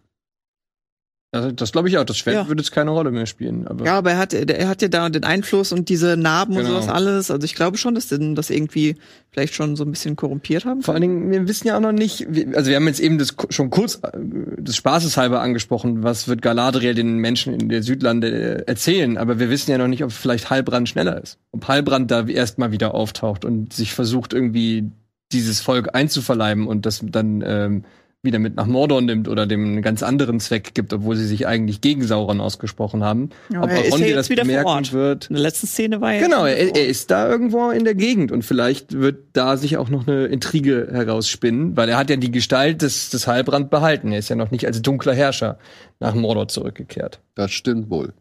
[1.31, 2.05] Also, das glaube ich auch.
[2.05, 2.49] Das Schwert Ja.
[2.49, 3.67] würde jetzt keine Rolle mehr spielen.
[3.67, 6.63] Aber Ja, aber er hat, er hat ja da den Einfluss und diese Narben und
[6.63, 6.81] Genau.
[6.81, 7.31] sowas alles.
[7.31, 8.97] Also ich glaube schon, dass den das irgendwie
[9.31, 10.81] vielleicht schon so ein bisschen korrumpiert haben.
[10.81, 13.35] Vor allen Dingen, wir wissen ja auch noch nicht, also wir haben jetzt eben das
[13.51, 14.11] schon kurz äh,
[14.59, 19.39] des Spaßes halber angesprochen, was wird Galadriel den Menschen in der Südlande äh, erzählen, aber
[19.39, 21.37] wir wissen ja noch nicht, ob vielleicht Heilbrand schneller ist.
[21.53, 24.91] Ob Heilbrand da erstmal wieder auftaucht und sich versucht irgendwie
[25.31, 27.85] dieses Volk einzuverleiben und das dann ähm,
[28.29, 31.47] wieder mit nach Mordor nimmt oder dem einen ganz anderen Zweck gibt, obwohl sie sich
[31.47, 33.31] eigentlich gegen Sauron ausgesprochen haben.
[33.51, 34.93] Ja, ob er jetzt das wieder vor bemerken Ort.
[34.93, 35.27] wird.
[35.27, 37.85] In der letzten Szene war er Genau, ja schon er, er ist da irgendwo in
[37.85, 42.11] der Gegend und vielleicht wird da sich auch noch eine Intrige herausspinnen, weil er hat
[42.11, 44.13] ja die Gestalt des, des Heilbrand behalten.
[44.13, 45.59] Er ist ja noch nicht als dunkler Herrscher
[45.99, 47.21] nach Mordor zurückgekehrt.
[47.35, 48.13] Das stimmt wohl.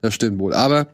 [0.00, 0.52] Das stimmt wohl.
[0.52, 0.88] Aber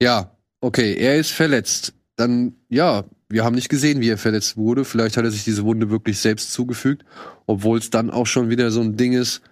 [0.00, 1.92] ja, okay, er ist verletzt.
[2.16, 4.84] Dann, ja, wir haben nicht gesehen, wie er verletzt wurde.
[4.84, 7.04] Vielleicht hat er sich diese Wunde wirklich selbst zugefügt,
[7.46, 9.42] obwohl es dann auch schon wieder so ein Ding ist,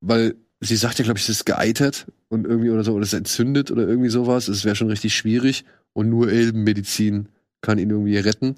[0.00, 3.12] weil sie sagt ja, glaube ich, es ist geeitert und irgendwie oder so, oder es
[3.12, 4.48] entzündet oder irgendwie sowas.
[4.48, 7.28] Es wäre schon richtig schwierig und nur Elbenmedizin
[7.60, 8.56] kann ihn irgendwie retten.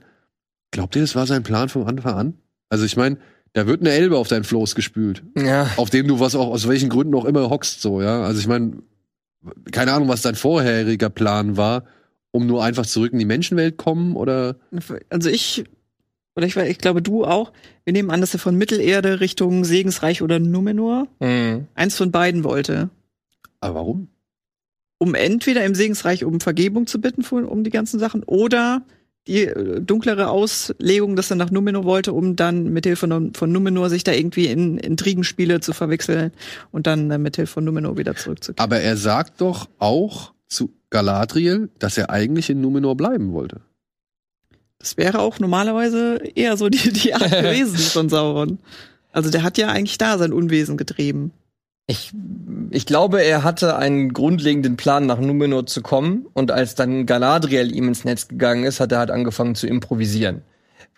[0.73, 2.35] Glaubt ihr, das war sein Plan vom Anfang an?
[2.69, 3.19] Also ich meine,
[3.53, 5.69] da wird eine Elbe auf dein Floß gespült Ja.
[5.77, 8.23] auf dem du was auch aus welchen Gründen auch immer hockst, so, ja.
[8.23, 8.83] Also ich meine,
[9.73, 11.85] keine Ahnung, was dein vorheriger Plan war,
[12.33, 14.57] um nur einfach zurück in die Menschenwelt kommen oder
[15.09, 15.65] Also ich,
[16.37, 17.53] oder ich, ich glaube du auch,
[17.85, 21.67] wir nehmen an, dass er von Mittelerde Richtung Segensreich oder Numenor Mhm.
[21.75, 22.91] eins von beiden wollte.
[23.61, 24.09] aber warum?
[24.99, 28.83] Um entweder im Segensreich um Vergebung zu bitten für, um die ganzen Sachen oder
[29.27, 33.91] die äh, dunklere Auslegung, dass er nach Numenor wollte, um dann mit Hilfe von, Numenor
[33.91, 36.33] sich da irgendwie in Intrigenspiele zu verwechseln
[36.71, 38.63] und dann äh, mit Hilfe von Numenor wieder zurückzukehren.
[38.65, 43.61] Aber er sagt doch auch zu Galadriel, dass er eigentlich in Numenor bleiben wollte.
[44.79, 48.59] Das wäre auch normalerweise eher so die, die Art gewesen von Sauron.
[49.13, 51.33] Also der hat ja eigentlich da sein Unwesen getrieben.
[51.87, 52.13] Ich,
[52.71, 56.27] ich glaube, er hatte einen grundlegenden Plan, nach Numenor zu kommen.
[56.35, 60.43] Und als dann Galadriel ihm ins Netz gegangen ist, hat er halt angefangen zu improvisieren.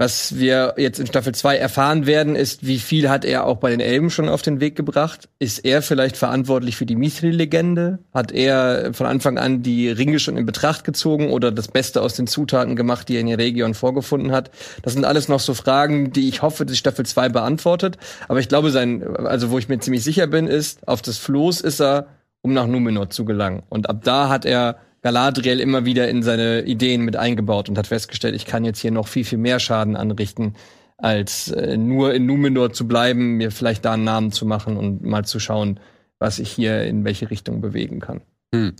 [0.03, 3.70] Was wir jetzt in Staffel 2 erfahren werden, ist, wie viel hat er auch bei
[3.70, 5.28] den Elben schon auf den Weg gebracht?
[5.38, 8.00] Ist er vielleicht verantwortlich für die Mithril-Legende?
[8.12, 12.14] Hat er von Anfang an die Ringe schon in Betracht gezogen oder das Beste aus
[12.14, 14.50] den Zutaten gemacht, die er in der Region vorgefunden hat?
[14.82, 17.96] Das sind alles noch so Fragen, die ich hoffe, dass Staffel 2 beantwortet.
[18.26, 21.61] Aber ich glaube, sein, also wo ich mir ziemlich sicher bin, ist, auf das Floß
[21.61, 22.09] ist er,
[22.40, 23.62] um nach Numenor zu gelangen.
[23.68, 27.88] Und ab da hat er Galadriel immer wieder in seine Ideen mit eingebaut und hat
[27.88, 30.55] festgestellt, ich kann jetzt hier noch viel, viel mehr Schaden anrichten,
[30.96, 35.03] als äh, nur in Numenor zu bleiben, mir vielleicht da einen Namen zu machen und
[35.03, 35.80] mal zu schauen,
[36.18, 38.20] was ich hier in welche Richtung bewegen kann.
[38.55, 38.74] Hm.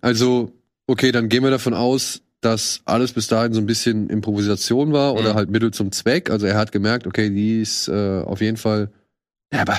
[0.00, 0.52] Also,
[0.86, 5.14] okay, dann gehen wir davon aus, dass alles bis dahin so ein bisschen Improvisation war
[5.14, 5.36] oder Mhm.
[5.36, 6.30] halt Mittel zum Zweck.
[6.30, 8.90] Also er hat gemerkt, okay, die ist äh, auf jeden Fall.
[9.52, 9.78] Ja, aber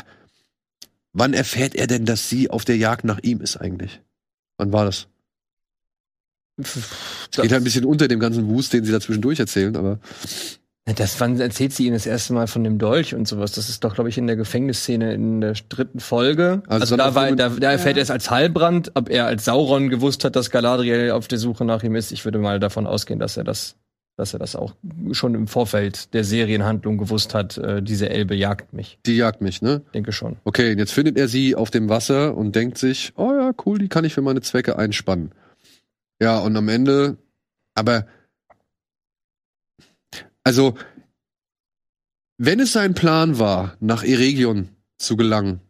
[1.14, 4.02] wann erfährt er denn, dass sie auf der Jagd nach ihm ist eigentlich?
[4.58, 5.08] Wann war das?
[6.58, 10.00] Es geht halt ein bisschen unter dem ganzen Wust, den sie da zwischendurch erzählen, aber
[10.96, 13.52] Das, wann erzählt sie ihm das erste Mal von dem Dolch und sowas?
[13.52, 16.64] Das ist doch, glaube ich, in der Gefängnisszene in der dritten Folge.
[16.68, 19.90] Also Also, da, war, da, da erfährt er es als Halbrand, ob er als Sauron
[19.90, 22.12] gewusst hat, dass Galadriel auf der Suche nach ihm ist.
[22.12, 23.76] Ich würde mal davon ausgehen, dass er das,
[24.16, 24.74] dass er das auch
[25.12, 27.58] schon im Vorfeld der Serienhandlung gewusst hat.
[27.58, 28.98] Äh, diese Elbe jagt mich.
[29.06, 29.82] die jagt mich, ne?
[29.94, 30.38] Denke schon.
[30.46, 33.78] Okay, und jetzt findet er sie auf dem Wasser und denkt sich, oh ja, cool,
[33.78, 35.32] die kann ich für meine Zwecke einspannen.
[36.22, 37.18] Ja, und am Ende,
[37.76, 38.08] aber,
[40.44, 40.76] also,
[42.40, 45.62] wenn es sein Plan war, nach Eregion zu gelangen,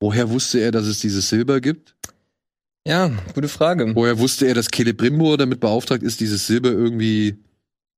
[0.00, 1.96] woher wusste er, dass es dieses Silber gibt?
[2.86, 3.94] Ja, gute Frage.
[3.94, 7.36] Woher wusste er, dass Celebrimbor damit beauftragt ist, dieses Silber irgendwie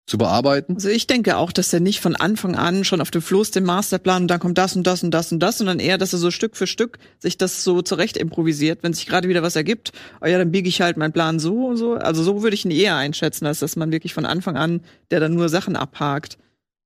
[0.09, 0.75] zu bearbeiten?
[0.75, 3.65] Also ich denke auch, dass er nicht von Anfang an schon auf dem Floß den
[3.65, 6.19] Masterplan und dann kommt das und das und das und das, sondern eher, dass er
[6.19, 9.93] so Stück für Stück sich das so zurecht improvisiert, wenn sich gerade wieder was ergibt.
[10.23, 11.95] Oh ja, dann biege ich halt meinen Plan so und so.
[11.95, 14.81] Also so würde ich ihn eher einschätzen, als dass man wirklich von Anfang an,
[15.11, 16.39] der dann nur Sachen abhakt.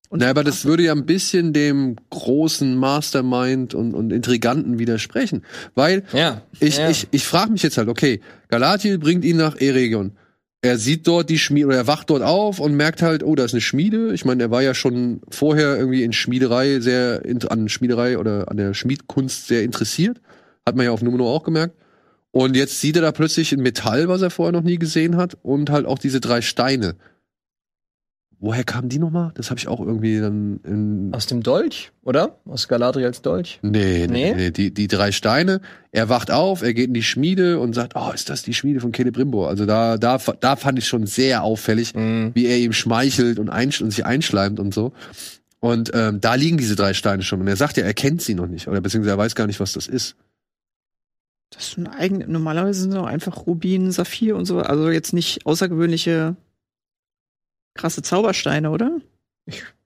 [0.09, 5.43] Und Na, aber das würde ja ein bisschen dem großen Mastermind und, und Intriganten widersprechen.
[5.75, 6.43] Weil Ja.
[6.61, 6.91] Ich, ja.
[6.91, 10.13] ich, ich frage mich jetzt halt, okay, Galadriel bringt ihn nach Eregion.
[10.65, 13.45] Er sieht dort die Schmiede, oder er wacht dort auf und merkt halt, oh, da
[13.45, 14.15] ist eine Schmiede.
[14.15, 18.57] Ich meine, er war ja schon vorher irgendwie in Schmiederei sehr, an Schmiederei oder an
[18.57, 20.21] der Schmiedkunst sehr interessiert.
[20.65, 21.75] Hat man ja auf Numenor auch gemerkt.
[22.31, 25.37] Und jetzt sieht er da plötzlich ein Metall, was er vorher noch nie gesehen hat,
[25.43, 26.95] und halt auch diese drei Steine.
[28.45, 29.31] Woher kamen die nochmal?
[29.37, 32.41] Das habe ich auch irgendwie dann in, Aus dem Dolch, oder?
[32.45, 33.61] Aus Galadriels Dolch?
[33.63, 34.35] Nee, nee, Nee?
[34.35, 34.51] nee.
[34.51, 35.61] Die, die drei Steine.
[35.93, 38.81] Er wacht auf, er geht in die Schmiede und sagt, oh, ist das die Schmiede
[38.81, 39.49] von Celebrimbor?
[39.49, 42.33] Also da, da, da fand ich schon sehr auffällig, Mhm.
[42.35, 44.93] wie er ihm schmeichelt und, einsch und sich einschleimt und so.
[45.61, 47.41] Und ähm, da liegen diese drei Steine schon.
[47.41, 48.67] Und er sagt ja, er kennt sie noch nicht.
[48.67, 50.17] Oder beziehungsweise er weiß gar nicht, was das ist.
[51.51, 54.59] Das ist ein eigen, normalerweise sind es auch einfach Rubin, Saphir und so.
[54.59, 56.35] Also jetzt nicht außergewöhnliche
[57.75, 58.99] krasse Zaubersteine, oder?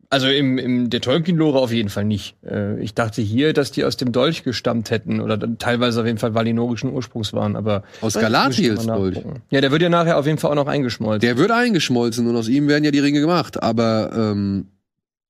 [0.09, 2.37] Also im, im der Tolkien-Lore auf jeden Fall nicht.
[2.45, 6.07] Äh, ich dachte hier, dass die aus dem Dolch gestammt hätten oder dann teilweise auf
[6.07, 9.19] jeden Fall valinorischen Ursprungs waren, aber Aus ich- Galadriels ich Dolch.
[9.51, 11.21] Ja, der wird ja nachher auf jeden Fall auch noch eingeschmolzen.
[11.21, 13.63] Der wird eingeschmolzen und aus ihm werden ja die Ringe gemacht.
[13.63, 14.69] Aber ähm,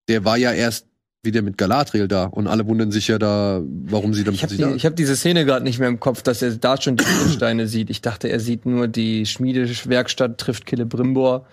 [0.08, 0.86] der war ja erst
[1.22, 2.24] wieder mit Galadriel da.
[2.24, 4.86] Und alle wundern sich ja da, warum sie dann ich habe plötzlich die, da ich
[4.86, 7.88] hab diese Szene gerade nicht mehr im Kopf, dass er da schon die Steine sieht.
[7.90, 11.46] Ich dachte, er sieht nur die Schmiedewerkstatt, trifft Celebrimbor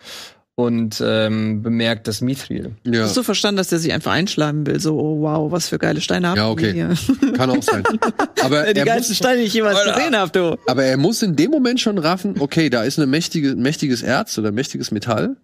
[0.56, 2.76] und ähm, bemerkt das Mithril.
[2.86, 3.04] ja.
[3.04, 4.80] Hast du verstanden, dass der sich einfach einschleimen will?
[4.80, 6.74] So, oh wow, was für geile Steine habt Ja, ihr okay.
[6.74, 7.34] hier?
[7.34, 7.84] Kann auch sein.
[8.44, 9.94] Aber die er geilsten muss, Steine, die ich jemals Alter.
[9.94, 10.58] gesehen habe, du.
[10.70, 14.04] Aber er muss in dem Moment schon raffen, okay, da ist eine mächtige, ein mächtiges
[14.04, 15.38] Erz oder ein mächtiges Metall.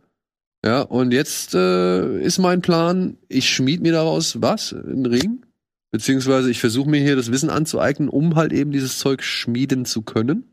[0.64, 4.74] Ja, und jetzt äh, ist mein Plan, ich schmied mir daraus was?
[4.74, 5.46] Einen Ring?
[5.92, 10.04] Beziehungsweise ich versuche mir hier das Wissen anzueignen, um halt eben dieses Zeug schmieden zu
[10.04, 10.44] können.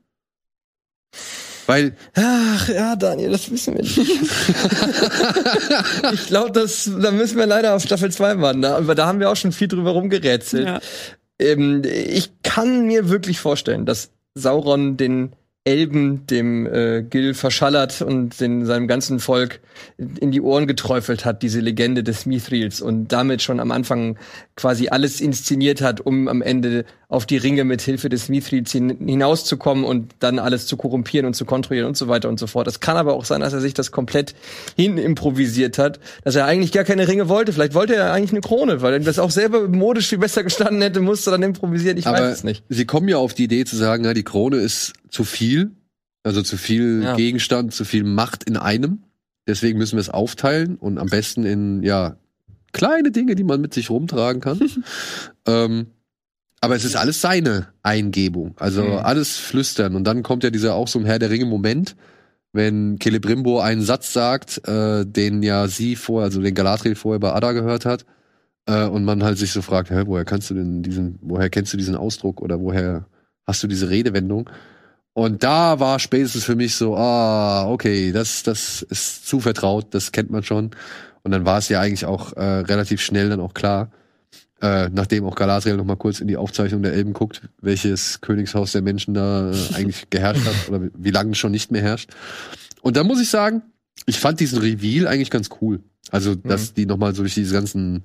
[1.67, 3.99] Weil, Ach ja, Daniel, das wissen wir nicht.
[6.13, 8.63] ich glaube, das da müssen wir leider auf Staffel 2 warten.
[8.63, 10.67] Da, aber da haben wir auch schon viel drüber rumgerätselt.
[10.67, 10.81] Ja.
[11.39, 15.33] Ähm, ich kann mir wirklich vorstellen, dass Sauron den
[15.67, 19.61] Elben, dem äh, Gil verschallert und den, seinem ganzen Volk
[19.99, 24.17] in die Ohren geträufelt hat, diese Legende des Mithrils und damit schon am Anfang
[24.55, 28.97] quasi alles inszeniert hat, um am Ende auf die Ringe mit Hilfe des Mithrils hin,
[29.05, 32.67] hinauszukommen und dann alles zu korrumpieren und zu kontrollieren und so weiter und so fort.
[32.69, 34.35] Es kann aber auch sein, dass er sich das komplett
[34.77, 37.53] hin improvisiert hat, dass er eigentlich gar keine Ringe wollte.
[37.53, 40.81] Vielleicht wollte er eigentlich eine Krone, weil er das auch selber modisch viel besser gestanden
[40.81, 41.97] hätte, musste dann improvisieren.
[41.97, 42.65] Ich aber weiß es nicht.
[42.69, 45.56] sie kommen ja auf die Idee zu sagen, ja, die Krone ist zu viel,
[46.27, 47.15] also zu viel Ja.
[47.17, 49.03] Gegenstand, zu viel Macht in einem.
[49.47, 52.17] Deswegen müssen wir es aufteilen und am besten in, ja,
[52.73, 54.61] kleine Dinge, die man mit sich rumtragen kann.
[55.47, 55.87] ähm,
[56.61, 58.55] Aber es ist alles seine Eingebung.
[58.59, 58.93] Also Mhm.
[58.99, 59.95] alles flüstern.
[59.95, 61.95] Und dann kommt ja dieser auch so ein Herr der Ringe-Moment,
[62.53, 67.33] wenn Celebrimbo einen Satz sagt, äh, den ja sie vorher, also den Galadriel vorher bei
[67.33, 68.05] Ada gehört hat.
[68.67, 71.73] Äh, und man halt sich so fragt, hä, woher kannst du denn diesen, woher kennst
[71.73, 73.07] du diesen Ausdruck oder woher
[73.47, 74.51] hast du diese Redewendung?
[75.17, 80.13] Und da war spätestens für mich so, ah, okay, das, das ist zu vertraut, das
[80.13, 80.73] kennt man schon.
[81.23, 83.91] Und dann war es ja eigentlich auch äh, relativ schnell dann auch klar,
[84.61, 88.73] äh, nachdem auch Galadriel noch mal kurz in die Aufzeichnung der Elben guckt, welches Königshaus
[88.73, 92.11] der Menschen da äh, eigentlich geherrscht hat oder wie lange schon nicht mehr herrscht.
[92.83, 93.63] Und da muss ich sagen,
[94.05, 95.81] ich fand diesen Reveal eigentlich ganz cool.
[96.11, 98.05] Also, dass die noch mal so durch diese ganzen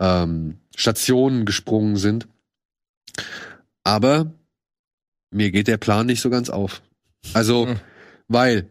[0.00, 2.28] ähm, Stationen gesprungen sind.
[3.82, 4.30] Aber
[5.30, 6.82] mir geht der Plan nicht so ganz auf.
[7.34, 7.80] Also, Mhm.
[8.28, 8.68] weil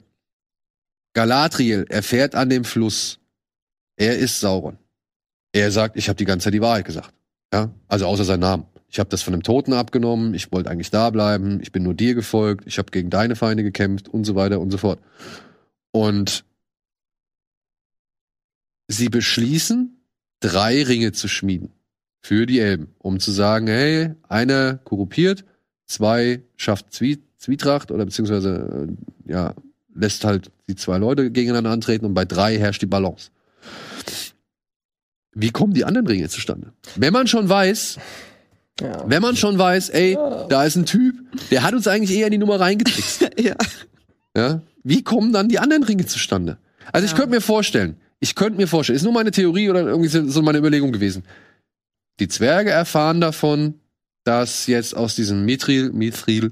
[1.14, 3.20] Galadriel erfährt an dem Fluss,
[3.98, 4.78] er ist Sauron.
[5.54, 7.14] Er sagt, ich habe die ganze Zeit die Wahrheit gesagt.
[7.54, 8.66] Ja, also außer seinen Namen.
[8.90, 11.94] Ich habe das von einem Toten abgenommen, ich wollte eigentlich da bleiben, ich bin nur
[11.94, 15.00] dir gefolgt, ich habe gegen deine Feinde gekämpft und so weiter und so fort.
[15.92, 16.46] Und
[18.88, 20.02] sie beschließen,
[20.40, 21.72] drei Ringe zu schmieden
[22.22, 25.46] für die Elben, um zu sagen, hey, einer korruptiert,
[25.86, 28.88] zwei schafft Zwie Zwietracht oder beziehungsweise
[29.28, 29.54] äh, ja,
[29.94, 33.30] lässt halt die zwei Leute gegeneinander antreten und bei drei herrscht die Balance.
[35.34, 36.72] Wie kommen die anderen Ringe zustande?
[36.96, 37.98] Wenn man schon weiß,
[38.82, 39.04] Ja.
[39.10, 40.18] wenn man schon weiß, ey,
[40.50, 41.16] da ist ein Typ,
[41.52, 43.30] der hat uns eigentlich eher in die Nummer reingetrickst.
[43.40, 43.56] Ja.
[44.36, 44.62] Ja?
[44.84, 46.58] Wie kommen dann die anderen Ringe zustande?
[46.94, 50.10] Also ich könnte mir vorstellen, ich könnte mir vorstellen, ist nur meine Theorie oder irgendwie
[50.10, 51.24] so meine Überlegung gewesen.
[52.20, 53.76] Die Zwerge erfahren davon,
[54.26, 56.52] dass jetzt aus diesem Mithril, Mithril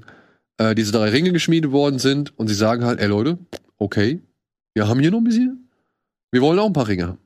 [0.56, 3.38] äh, diese drei Ringe geschmiedet worden sind und sie sagen halt, ey Leute,
[3.76, 4.22] okay,
[4.72, 5.68] wir haben hier noch ein bisschen,
[6.32, 7.18] wir wollen auch ein paar Ringe haben.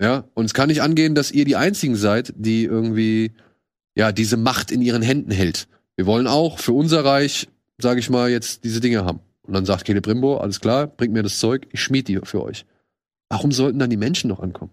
[0.00, 3.32] Ja, und es kann nicht angehen, dass ihr die einzigen seid, die irgendwie
[3.94, 5.68] ja diese Macht in ihren Händen hält.
[5.96, 9.20] Wir wollen auch für unser Reich, sage ich mal, jetzt diese Dinge haben.
[9.42, 12.64] Und dann sagt Celebrimbo, alles klar, bringt mir das Zeug, ich schmied die für euch.
[13.28, 14.70] Warum sollten dann die Menschen noch ankommen?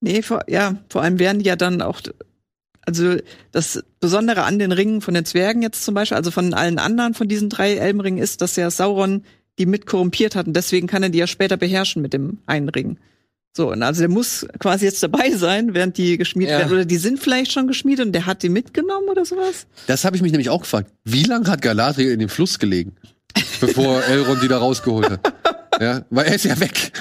[0.00, 2.00] Nee, vor, ja, vor allem werden die ja dann auch,
[2.86, 3.16] also
[3.52, 7.14] das Besondere an den Ringen von den Zwergen jetzt zum Beispiel, also von allen anderen
[7.14, 9.22] von diesen drei Elbenringen ist, dass ja Sauron
[9.58, 12.68] die mit korrumpiert hat und deswegen kann er die ja später beherrschen mit dem einen
[12.68, 12.98] Ring.
[13.56, 16.58] So, und also der muss quasi jetzt dabei sein, während die geschmiedet Ja.
[16.58, 16.72] werden.
[16.72, 19.68] Oder die sind vielleicht schon geschmiedet und der hat die mitgenommen oder sowas?
[19.86, 20.90] Das habe ich mich nämlich auch gefragt.
[21.04, 22.96] Wie lange hat Galadriel in dem Fluss gelegen,
[23.60, 25.32] bevor Elrond die da rausgeholt hat?
[25.80, 26.92] Ja, weil er ist ja weg.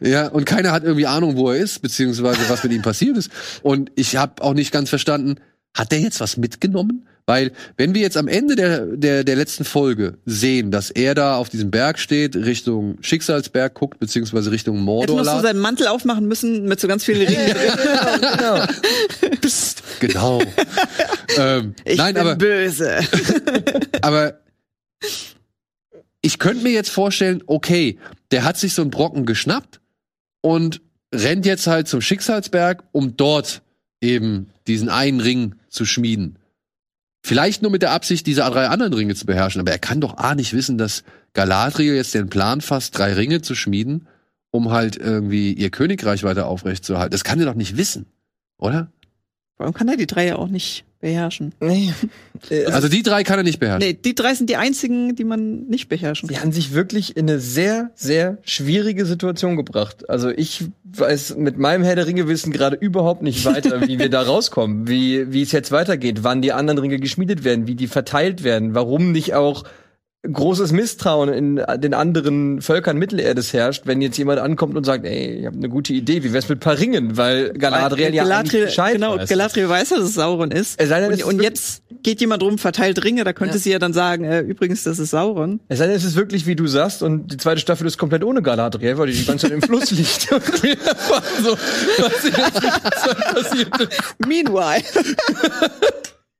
[0.00, 3.30] Ja, und keiner hat irgendwie Ahnung, wo er ist, beziehungsweise was mit ihm passiert ist.
[3.62, 5.36] Und ich habe auch nicht ganz verstanden,
[5.74, 7.06] hat der jetzt was mitgenommen?
[7.28, 11.36] Weil, wenn wir jetzt am Ende der, der, der letzten Folge sehen, dass er da
[11.36, 15.58] auf diesem Berg steht, Richtung Schicksalsberg guckt, beziehungsweise Richtung Er hätte Mordor noch so seinen
[15.58, 17.52] Mantel aufmachen müssen mit so ganz vielen Ringen.
[18.20, 18.64] genau.
[19.40, 20.40] Psst, genau.
[21.36, 22.96] ähm, Ich nein, bin aber böse.
[24.02, 24.38] Aber
[26.26, 28.00] ich könnte mir jetzt vorstellen, okay,
[28.32, 29.80] der hat sich so einen Brocken geschnappt
[30.40, 30.82] und
[31.14, 33.62] rennt jetzt halt zum Schicksalsberg, um dort
[34.00, 36.40] eben diesen einen Ring zu schmieden.
[37.24, 39.60] Vielleicht nur mit der Absicht, diese drei anderen Ringe zu beherrschen.
[39.60, 43.40] Aber er kann doch A nicht wissen, dass Galadriel jetzt den Plan fasst, drei Ringe
[43.40, 44.08] zu schmieden,
[44.50, 47.12] um halt irgendwie ihr Königreich weiter aufrechtzuerhalten.
[47.12, 48.06] Das kann er doch nicht wissen,
[48.58, 48.90] oder?
[49.58, 51.52] Warum kann er die drei ja auch nicht beherrschen?
[51.60, 51.92] Nee.
[52.50, 53.88] Äh, Also die drei kann er nicht beherrschen.
[53.88, 56.42] Nee, die drei sind die einzigen, die man nicht beherrschen Sie kann.
[56.44, 60.10] haben sich wirklich in eine sehr, sehr schwierige Situation gebracht.
[60.10, 64.10] Also ich weiß mit meinem Herr der Ringe Wissen gerade überhaupt nicht weiter, wie wir
[64.10, 67.86] da rauskommen, wie, wie es jetzt weitergeht, wann die anderen Ringe geschmiedet werden, wie die
[67.86, 69.64] verteilt werden, warum nicht auch
[70.22, 75.40] großes Misstrauen in den anderen Völkern Mittelerdes herrscht, wenn jetzt jemand ankommt und sagt, ey,
[75.40, 78.64] ich habe eine gute Idee, wie wär's mit paar Ringen, weil Galadriel ja eigentlich Galadriel,
[78.66, 79.28] Bescheid genau, weiß.
[79.28, 80.80] Galadriel weiß ja, dass es Sauron ist.
[80.80, 83.54] Es sei denn, es und ist und jetzt geht jemand rum, verteilt Ringe, da könnte
[83.54, 83.60] Ja.
[83.60, 85.60] sie ja dann sagen, äh, übrigens, das ist Sauron.
[85.68, 88.24] Es sei denn, es ist wirklich, wie du sagst, und die zweite Staffel ist komplett
[88.24, 90.32] ohne Galadriel, weil die die ganze Zeit im Fluss liegt.
[90.32, 93.68] Und wir erfahren so, was ganze Zeit passiert.
[94.26, 94.82] Meanwhile.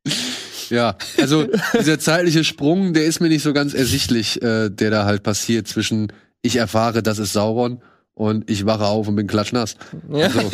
[0.70, 1.46] Ja, also
[1.78, 5.68] dieser zeitliche Sprung, der ist mir nicht so ganz ersichtlich, äh, der da halt passiert
[5.68, 6.12] zwischen
[6.42, 7.80] ich erfahre, das ist Sauron
[8.14, 9.76] und ich wache auf und bin klatschnass.
[10.10, 10.26] Ja.
[10.26, 10.50] Also,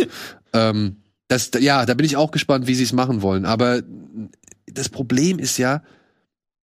[0.52, 0.96] ähm,
[1.28, 3.44] das, ja, da bin ich auch gespannt, wie sie es machen wollen.
[3.44, 3.82] Aber
[4.66, 5.82] das Problem ist ja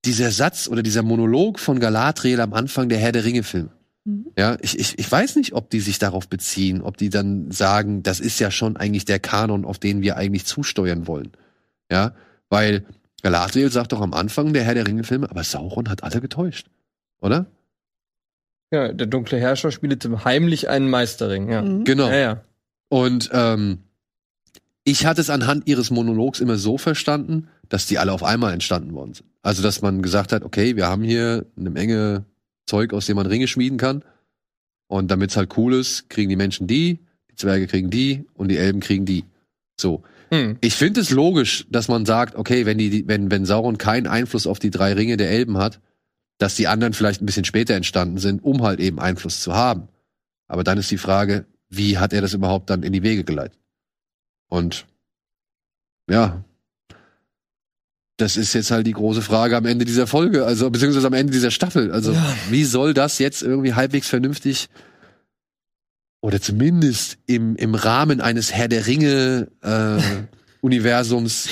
[0.06, 3.70] dieser Satz oder dieser Monolog von Galadriel am Anfang der Herr der Ringe-Film.
[4.06, 4.28] Mhm.
[4.38, 8.04] Ja, ich, ich, ich weiß nicht, ob die sich darauf beziehen, ob die dann sagen,
[8.04, 11.32] das ist ja schon eigentlich der Kanon, auf den wir eigentlich zusteuern wollen.
[11.92, 12.14] Ja,
[12.50, 12.86] weil
[13.22, 16.70] Galadriel sagt doch am Anfang der Herr der Ringe-Filme, aber Sauron hat alle getäuscht.
[17.22, 17.48] Oder?
[18.72, 21.62] Ja, der dunkle Herrscher spielte heimlich einen Meisterring, ja.
[21.62, 21.84] Mhm.
[21.84, 22.08] Genau.
[22.08, 22.44] Ja, ja.
[22.90, 23.80] Und ähm,
[24.84, 28.94] ich hatte es anhand ihres Monologs immer so verstanden, dass die alle auf einmal entstanden
[28.94, 29.28] worden sind.
[29.42, 32.26] Also, dass man gesagt hat, okay, wir haben hier eine Menge
[32.66, 34.04] Zeug, aus dem man Ringe schmieden kann.
[34.88, 37.00] Und damit es halt cool ist, kriegen die Menschen die,
[37.30, 39.26] die Zwerge kriegen die und die Elben kriegen die.
[39.80, 40.04] So.
[40.30, 40.58] Hm.
[40.62, 44.48] Ich finde es logisch, dass man sagt, okay, wenn die, wenn, wenn Sauron keinen Einfluss
[44.48, 45.80] auf die drei Ringe der Elben hat,
[46.38, 49.90] dass die anderen vielleicht ein bisschen später entstanden sind, um halt eben Einfluss zu haben.
[50.48, 53.60] Aber dann ist die Frage, wie hat er das überhaupt dann in die Wege geleitet?
[54.48, 54.88] Und
[56.10, 56.44] ja,
[58.18, 61.32] das ist jetzt halt die große Frage am Ende dieser Folge, also beziehungsweise am Ende
[61.32, 61.92] dieser Staffel.
[61.92, 62.16] Also
[62.50, 64.70] wie soll das jetzt irgendwie halbwegs vernünftig
[66.22, 70.02] oder zumindest im, im Rahmen eines Herr der Ringe äh,
[70.62, 71.50] Universums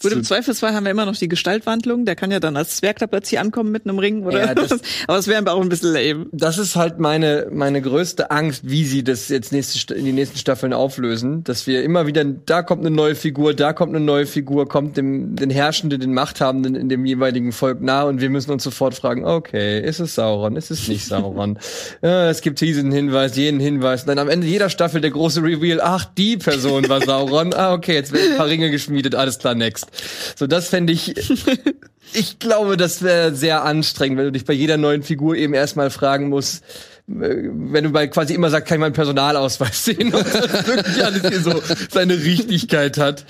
[0.00, 2.04] Gut, im Zweifelsfall haben wir immer noch die Gestaltwandlung.
[2.04, 4.78] Der kann ja dann als Zwerg da plötzlich ankommen mit einem Ring oder Ja, das-
[5.08, 6.26] Aber es wäre aber auch ein bisschen lame.
[6.32, 10.38] Das ist halt meine, meine größte Angst, wie sie das jetzt nächste, in die nächsten
[10.38, 11.42] Staffeln auflösen.
[11.42, 14.96] Dass wir immer wieder, da kommt eine neue Figur, da kommt eine neue Figur, kommt
[14.96, 18.94] dem, den Herrschenden, den Machthabenden in dem jeweiligen Volk nah und wir müssen uns sofort
[18.94, 21.58] fragen, okay, ist es Sauron, ist es nicht Sauron?
[22.02, 24.04] ja, es gibt diesen Hinweis, jenen Hinweis.
[24.04, 27.52] Dann am Ende jeder Staffel der große Reveal, ach, die Person war Sauron.
[27.54, 29.87] ah, okay, jetzt werden ein paar Ringe geschmiedet, alles klar, next.
[30.36, 31.14] So, das fände ich,
[32.14, 35.90] ich glaube, das wäre sehr anstrengend, wenn du dich bei jeder neuen Figur eben erstmal
[35.90, 36.62] fragen musst,
[37.08, 41.04] äh, wenn du bei quasi immer sagst, kann ich meinen Personalausweis sehen und das wirklich
[41.04, 43.24] alles hier so seine Richtigkeit hat.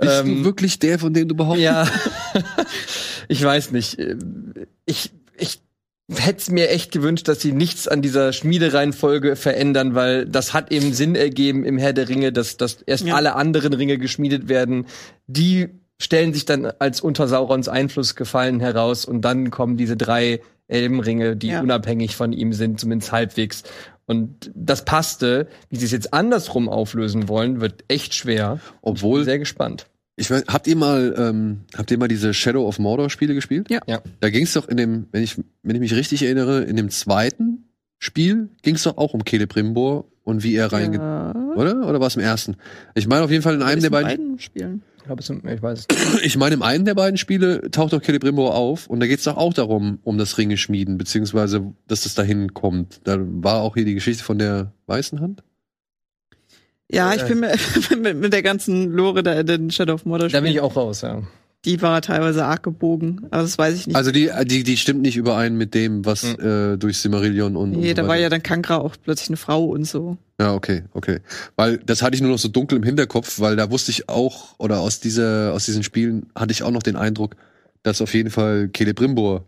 [0.00, 1.64] bist Ähm, du wirklich der, von dem du behauptest?
[1.64, 1.88] ja,
[3.28, 3.98] ich weiß nicht.
[4.86, 5.60] Ich, ich
[6.10, 10.72] hätte es mir echt gewünscht, dass sie nichts an dieser Schmiedereihenfolge verändern, weil das hat
[10.72, 13.14] eben Sinn ergeben im Herr der Ringe, dass, dass erst Ja.
[13.14, 14.86] alle anderen Ringe geschmiedet werden.
[15.26, 15.68] Die
[16.00, 21.36] stellen sich dann als unter Saurons Einfluss gefallen heraus und dann kommen diese drei Elbenringe,
[21.36, 21.60] die Ja.
[21.62, 23.62] unabhängig von ihm sind, zumindest halbwegs.
[24.06, 25.48] Und das passte.
[25.70, 28.60] Wie sie es jetzt andersrum auflösen wollen, wird echt schwer.
[28.80, 29.86] Obwohl, Sehr gespannt.
[30.16, 33.70] ich weiß, habt ihr mal, ähm, habt ihr mal diese Shadow of Mordor Spiele gespielt?
[33.70, 33.80] Ja.
[33.86, 34.00] Ja.
[34.20, 36.90] Da ging es doch in dem, wenn ich, wenn ich mich richtig erinnere, in dem
[36.90, 37.64] zweiten
[37.98, 41.32] Spiel ging es doch auch um Celebrimbor und wie er reinge, Ja.
[41.56, 41.86] oder?
[41.88, 42.56] Oder war es im ersten?
[42.94, 44.82] Ich meine auf jeden Fall in einem der beiden, Spielen.
[45.08, 46.26] Ich glaube, es ich weiß es nicht.
[46.26, 49.24] ich meine in einem der beiden Spiele taucht doch Celebrimbor auf und da geht es
[49.24, 53.00] doch auch darum, um das Ringe schmieden, beziehungsweise, dass das dahin kommt.
[53.04, 55.42] Da war auch hier die Geschichte von der weißen Hand.
[56.90, 57.54] Ja, ich bin mir,
[57.98, 60.76] mit, mit der ganzen Lore da in den Shadow of Mordor Da bin ich auch
[60.76, 61.22] raus, ja.
[61.64, 63.96] Die war teilweise arg gebogen, aber das weiß ich nicht.
[63.96, 67.74] Also die, die, die stimmt nicht überein mit dem, was äh, durch Silmarillion und.
[67.74, 70.18] und nee, so da war ja dann Kankra auch plötzlich eine Frau und so.
[70.40, 71.18] Ja, okay, okay.
[71.56, 74.54] Weil das hatte ich nur noch so dunkel im Hinterkopf, weil da wusste ich auch,
[74.58, 77.34] oder aus dieser, aus diesen Spielen hatte ich auch noch den Eindruck,
[77.82, 79.44] dass auf jeden Fall Celebrimbor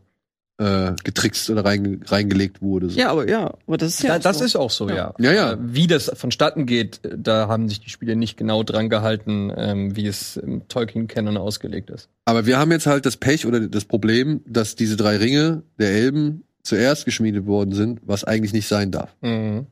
[0.60, 2.90] äh, getrickst oder reinge reingelegt wurde.
[2.90, 3.00] So.
[3.00, 4.44] Ja, aber ja, aber das ist ja Da, auch das so.
[4.44, 5.14] ist auch so, ja.
[5.18, 5.52] Ja, ja.
[5.52, 9.50] Äh, Wie das vonstatten geht, äh, da haben sich die Spieler nicht genau dran gehalten,
[9.56, 12.10] ähm, wie es im Tolkien-Canon ausgelegt ist.
[12.26, 15.92] Aber wir haben jetzt halt das Pech oder das Problem, dass diese drei Ringe der
[15.92, 19.16] Elben zuerst geschmiedet worden sind, was eigentlich nicht sein darf.
[19.22, 19.66] Mhm.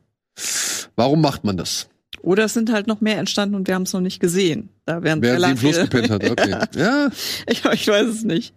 [0.95, 1.87] Warum macht man das?
[2.21, 4.69] Oder es sind halt noch mehr entstanden und wir haben es noch nicht gesehen.
[4.85, 6.29] Da wären Während sie im Fluss gepennt hat.
[6.29, 6.55] Okay.
[6.75, 7.09] Ja,
[7.47, 8.55] ich, ich weiß es nicht.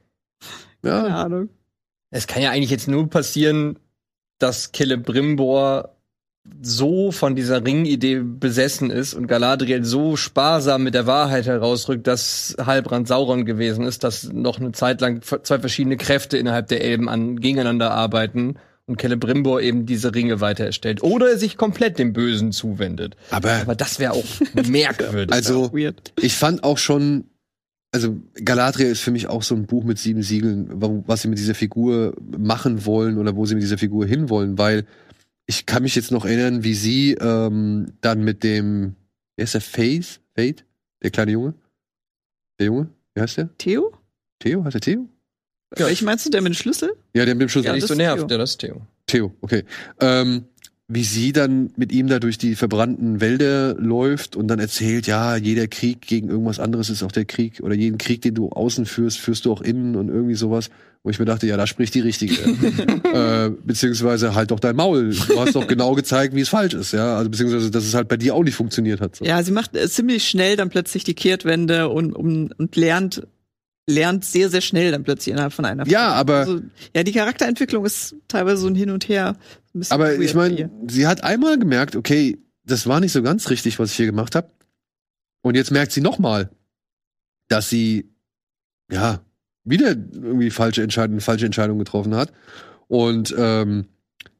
[0.83, 1.25] Keine ja.
[1.25, 1.49] Ahnung.
[2.13, 3.79] Es kann ja eigentlich jetzt nur passieren,
[4.39, 5.97] dass Celebrimbor
[6.61, 12.57] so von dieser Ringidee besessen ist und Galadriel so sparsam mit der Wahrheit herausrückt, dass
[12.65, 17.09] Halbrand Sauron gewesen ist, dass noch eine Zeit lang zwei verschiedene Kräfte innerhalb der Elben
[17.09, 18.57] an gegeneinander arbeiten
[18.87, 21.03] und Celebrimbor eben diese Ringe weiter erstellt.
[21.05, 23.17] Oder er sich komplett dem Bösen zuwendet.
[23.31, 24.25] Aber Aber das wäre auch
[24.69, 25.33] merkwürdig.
[25.33, 25.71] also
[26.21, 27.25] ich fand auch schon,
[27.93, 31.29] also Galadriel ist für mich auch so ein Buch mit sieben Siegeln, wa- was sie
[31.29, 34.87] mit dieser Figur machen wollen oder wo sie mit dieser Figur hinwollen, weil
[35.47, 38.95] ich kann mich jetzt noch erinnern, wie sie ähm, dann mit dem,
[39.37, 40.21] wer ist der Faith?
[40.35, 40.65] Fate?
[41.03, 41.55] Der kleine Junge?
[42.59, 42.89] Der Junge?
[43.15, 43.51] Wie heißt der?
[43.59, 43.93] Theo?
[44.39, 44.65] Theo?
[44.65, 45.09] Heißt der Theo?
[45.77, 45.87] Ja.
[45.87, 46.93] Welchen meinst du, der mit dem Schlüssel?
[47.15, 47.67] Ja, der mit dem Schlüssel.
[47.69, 48.81] ja, nicht so nervt, ja, das ist Theo.
[49.07, 49.65] Theo, okay.
[50.01, 50.45] Ähm,
[50.95, 55.37] wie sie dann mit ihm da durch die verbrannten Wälder läuft und dann erzählt, ja,
[55.37, 58.85] jeder Krieg gegen irgendwas anderes ist auch der Krieg oder jeden Krieg, den du außen
[58.85, 60.69] führst, führst du auch innen und irgendwie sowas.
[61.05, 62.35] Wo ich mir dachte, ja, da spricht die Richtige.
[63.13, 65.11] äh, beziehungsweise halt doch dein Maul.
[65.11, 67.17] Du hast doch genau gezeigt, wie es falsch ist, ja.
[67.17, 69.17] Also beziehungsweise, dass es halt bei dir auch nicht funktioniert hat.
[69.17, 69.25] So.
[69.25, 73.27] Ja, sie macht äh, ziemlich schnell dann plötzlich die Kehrtwende und, um, und lernt
[73.89, 76.61] lernt sehr, sehr schnell dann plötzlich innerhalb von einer Ja, aber- Also,
[76.95, 79.37] ja, die Charakterentwicklung ist teilweise so ein Hin und Her.
[79.91, 83.91] Aber ich meine, sie hat einmal gemerkt, okay, das war nicht so ganz richtig, was
[83.91, 84.51] ich hier gemacht habe.
[85.43, 86.51] Und jetzt merkt sie nochmal,
[87.49, 88.09] dass sie
[88.91, 89.21] ja
[89.65, 92.33] wieder irgendwie falsche Entscheidungen, falsche Entscheidungen getroffen hat
[92.89, 93.87] und ähm,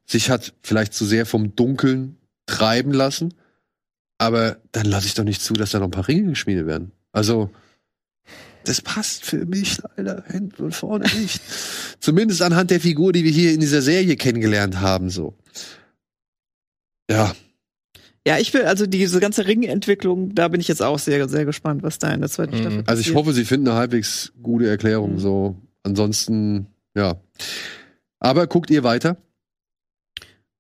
[0.07, 2.17] sich hat vielleicht zu sehr vom Dunkeln
[2.47, 3.35] treiben lassen.
[4.19, 6.93] Aber dann lasse ich doch nicht zu, dass da noch ein paar Ringe geschmiedet werden.
[7.13, 7.51] Also
[8.65, 11.41] das passt für mich leider hinten und vorne nicht.
[12.01, 15.35] Zumindest anhand der Figur, die wir hier in dieser Serie kennengelernt haben, so.
[17.11, 17.35] Ja,
[18.25, 21.83] Ja, ich will, also diese ganze Ringentwicklung, da bin ich jetzt auch sehr, sehr gespannt,
[21.83, 22.59] was da in der zweiten Mhm.
[22.61, 22.89] Staffel passiert.
[22.89, 25.19] also ich hoffe, sie finden eine halbwegs gute Erklärung, Mhm.
[25.19, 25.57] so.
[25.83, 27.17] Ansonsten, ja.
[28.21, 29.17] Aber guckt ihr weiter?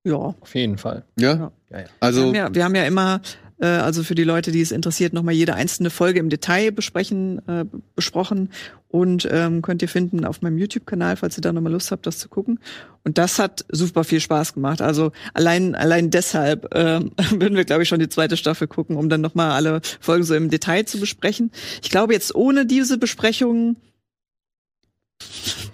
[0.05, 0.17] Ja.
[0.17, 1.05] Auf jeden Fall.
[1.17, 1.35] Ja?
[1.35, 1.53] Ja.
[1.71, 1.85] Ja, ja.
[1.85, 3.21] Wir Also, haben ja, wir haben ja immer,
[3.63, 7.41] äh, also für die Leute, die es interessiert, nochmal jede einzelne Folge im Detail besprechen,
[7.49, 8.51] äh, besprochen
[8.89, 12.19] und ähm, könnt ihr finden auf meinem YouTube-Kanal, falls ihr da nochmal Lust habt, das
[12.19, 12.59] zu gucken.
[13.05, 14.83] Und das hat super viel Spaß gemacht.
[14.83, 19.09] Also allein, allein deshalb ähm, würden wir, glaube ich, schon die zweite Staffel gucken, um
[19.09, 21.53] dann nochmal alle Folgen so im Detail zu besprechen.
[21.83, 23.77] Ich glaube, jetzt ohne diese Besprechung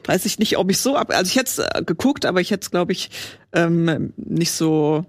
[0.05, 2.51] weiß ich nicht, ob ich so ab, also ich hätte es äh, geguckt, aber ich
[2.51, 3.11] hätte es, glaube ich,
[3.53, 5.07] ähm, nicht so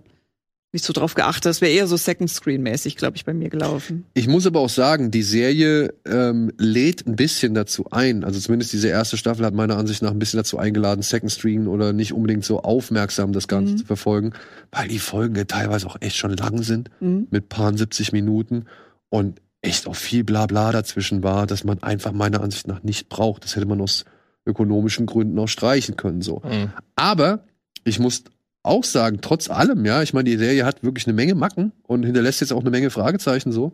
[0.71, 1.45] nicht so drauf geachtet.
[1.45, 4.05] Das wäre eher so Second Screen mäßig, glaube ich, bei mir gelaufen.
[4.13, 8.23] ich muss aber auch sagen, die Serie ähm, lädt ein bisschen dazu ein.
[8.23, 11.67] Also zumindest diese erste Staffel hat meiner Ansicht nach ein bisschen dazu eingeladen, Second Screen
[11.67, 13.77] oder nicht unbedingt so aufmerksam das Ganze Mhm.
[13.77, 14.33] zu verfolgen,
[14.71, 16.89] weil die Folgen ja teilweise auch echt schon lang sind.
[16.99, 17.27] Mhm.
[17.31, 18.65] mit paar 70 Minuten
[19.09, 23.43] und echt auch viel Blabla dazwischen war, dass man einfach meiner Ansicht nach nicht braucht.
[23.43, 24.05] Das hätte man aus
[24.45, 26.41] ökonomischen Gründen auch streichen können so.
[26.45, 26.71] Mhm.
[26.95, 27.43] Aber
[27.83, 28.23] ich muss
[28.63, 32.03] auch sagen, trotz allem, ja, ich meine, die Serie hat wirklich eine Menge Macken und
[32.03, 33.73] hinterlässt jetzt auch eine Menge Fragezeichen so.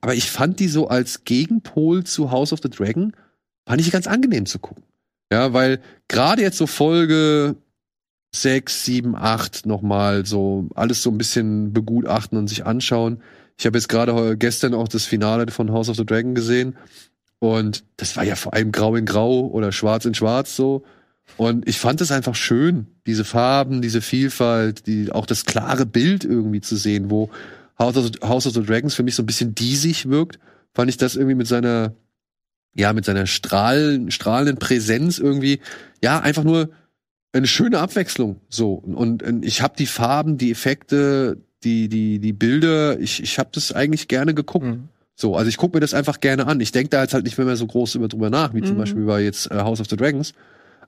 [0.00, 3.12] Aber ich fand die so als Gegenpol zu House of the Dragon,
[3.66, 4.84] fand ich ganz angenehm zu gucken.
[5.32, 7.56] Ja, weil gerade jetzt so Folge
[8.34, 13.22] sechs, sieben, acht nochmal so alles so ein bisschen begutachten und sich anschauen.
[13.56, 16.76] Ich habe jetzt gerade gestern auch das Finale von House of the Dragon gesehen
[17.38, 20.84] und das war ja vor allem grau in grau oder schwarz in schwarz so.
[21.36, 26.24] Und ich fand es einfach schön, diese Farben, diese Vielfalt, die, auch das klare Bild
[26.24, 27.30] irgendwie zu sehen, wo
[27.78, 30.38] House of, House of the Dragons für mich so ein bisschen diesig wirkt,
[30.72, 31.94] fand ich das irgendwie mit seiner,
[32.74, 35.60] ja, mit seiner strahlen, strahlenden Präsenz irgendwie,
[36.02, 36.70] ja, einfach nur
[37.32, 38.74] eine schöne Abwechslung, so.
[38.74, 43.50] Und, und ich habe die Farben, die Effekte, die, die, die Bilder, ich, ich habe
[43.52, 44.66] das eigentlich gerne geguckt.
[44.66, 44.88] Mhm.
[45.16, 46.60] So, also ich gucke mir das einfach gerne an.
[46.60, 48.78] Ich denke da jetzt halt nicht mehr so groß über drüber nach, wie zum Mhm.
[48.78, 50.34] Beispiel bei jetzt äh, House of the Dragons.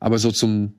[0.01, 0.75] Aber so zum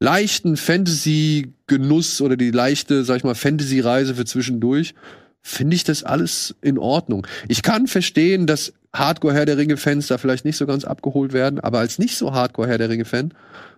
[0.00, 4.94] leichten Fantasy-Genuss oder die leichte, sag ich mal, Fantasy-Reise für zwischendurch,
[5.42, 7.26] finde ich das alles in Ordnung.
[7.48, 11.78] Ich kann verstehen, dass Hardcore-Herr der Ringe-Fans da vielleicht nicht so ganz abgeholt werden, aber
[11.78, 13.32] als nicht so Hardcore-Herr der Ringe-Fan,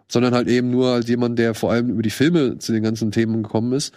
[0.09, 3.11] sondern halt eben nur als jemand, der vor allem über die Filme zu den ganzen
[3.11, 3.95] Themen gekommen ist,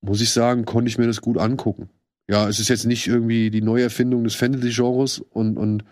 [0.00, 1.88] muss ich sagen, konnte ich mir das gut angucken.
[2.28, 5.84] Ja, es ist jetzt nicht irgendwie die Neuerfindung des Fantasy-Genres und, und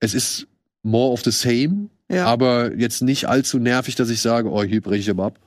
[0.00, 0.48] es ist
[0.82, 2.26] more of the same, Ja.
[2.26, 5.40] aber jetzt nicht allzu nervig, dass ich sage, oh, hier breche ich aber ab.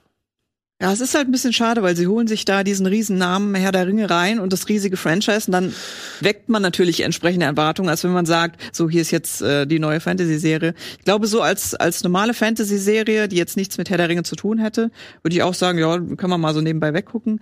[0.82, 3.54] Ja, es ist halt ein bisschen schade, weil sie holen sich da diesen riesen Namen
[3.54, 5.74] Herr der Ringe rein und das riesige Franchise und dann
[6.22, 9.80] weckt man natürlich entsprechende Erwartungen, als wenn man sagt, so hier ist jetzt äh, die
[9.80, 10.74] neue Fantasy-Serie.
[10.98, 14.38] Ich glaube, so als als normale Fantasy-Serie, die jetzt nichts mit Herr der Ringe zu
[14.38, 14.90] tun hätte,
[15.22, 17.42] würde ich auch sagen, ja, kann man mal so nebenbei weggucken.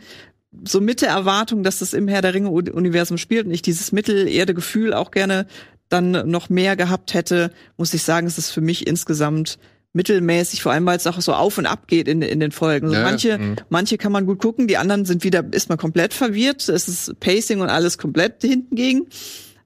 [0.64, 4.96] So mit der Erwartung, dass das im Herr der Ringe-Universum spielt und ich dieses Mittelerde-Gefühl
[4.96, 5.46] auch gerne
[5.90, 9.58] dann noch mehr gehabt hätte, muss ich sagen, es ist für mich insgesamt
[9.94, 12.88] mittelmäßig, vor allem weil es auch so auf und ab geht in, in den Folgen.
[12.88, 13.56] Also Ja, manche, mhm.
[13.70, 16.68] manche kann man gut gucken, die anderen sind wieder, ist man komplett verwirrt.
[16.70, 19.08] Es ist Pacing und alles komplett hinten gegen.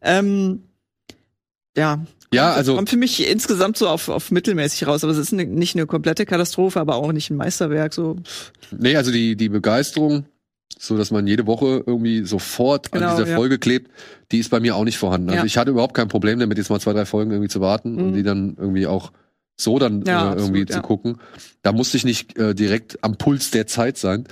[0.01, 0.63] Ähm,
[1.75, 2.05] ja.
[2.33, 5.45] Ja, also kommt für mich insgesamt so auf, auf mittelmäßig raus, aber es ist ne-
[5.45, 7.93] nicht eine komplette Katastrophe, aber auch nicht ein Meisterwerk.
[7.93, 8.15] So
[8.71, 10.25] Nee, also die, die Begeisterung,
[10.79, 13.35] so dass man jede Woche irgendwie sofort Genau, an dieser ja.
[13.35, 13.91] Folge klebt,
[14.31, 15.29] die ist bei mir auch nicht vorhanden.
[15.29, 15.45] Also Ja.
[15.45, 18.11] ich hatte überhaupt kein Problem damit, jetzt mal zwei, drei Folgen irgendwie zu warten und
[18.11, 18.13] Mhm.
[18.13, 19.11] die dann irgendwie auch
[19.57, 21.17] so dann Ja, äh, irgendwie absolut, zu gucken.
[21.61, 24.25] Da musste ich nicht äh, direkt am Puls der Zeit sein.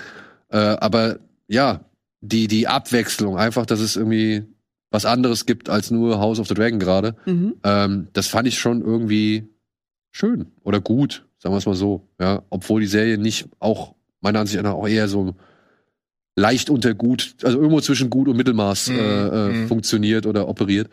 [0.49, 1.81] Äh, aber ja,
[2.21, 4.43] die, die Abwechslung, einfach, dass es irgendwie
[4.91, 7.15] was anderes gibt als nur House of the Dragon gerade.
[7.25, 7.55] mhm.
[7.63, 9.47] Ähm, das fand ich schon irgendwie
[10.11, 12.07] schön oder gut, sagen wir es mal so.
[12.19, 15.35] Ja, obwohl die Serie nicht auch meiner Ansicht nach auch eher so
[16.35, 19.67] leicht unter gut, also irgendwo zwischen gut und Mittelmaß Mhm, äh, äh, mhm.
[19.67, 20.89] funktioniert oder operiert.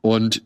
[0.00, 0.42] Und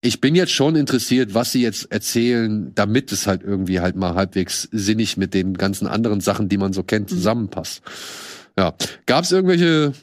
[0.00, 4.14] ich bin jetzt schon interessiert, was sie jetzt erzählen, damit es halt irgendwie halt mal
[4.14, 7.16] halbwegs sinnig mit den ganzen anderen Sachen, die man so kennt, Mhm.
[7.16, 7.82] zusammenpasst.
[8.58, 8.74] Ja,
[9.06, 9.94] gab es irgendwelche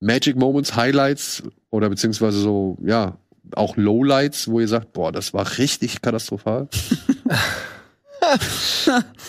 [0.00, 3.18] Magic Moments, Highlights oder beziehungsweise so, ja,
[3.54, 6.68] auch Lowlights, wo ihr sagt, boah, das war richtig katastrophal?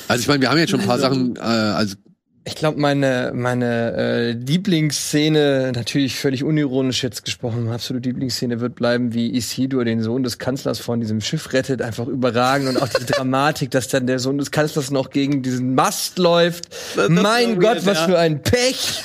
[0.07, 1.95] also ich meine, wir haben jetzt schon ein paar Sachen äh, also
[2.46, 9.14] Ich glaube, meine, meine äh, Lieblingsszene, natürlich völlig unironisch jetzt gesprochen, absolute Lieblingsszene wird bleiben,
[9.14, 13.06] wie Isidor den Sohn des Kanzlers von diesem Schiff rettet, einfach überragend und auch die
[13.14, 16.68] Dramatik, dass dann der Sohn des Kanzlers noch gegen diesen Mast läuft.
[17.08, 18.06] mein Gott, weird, was ja.
[18.08, 19.02] für ein Pech!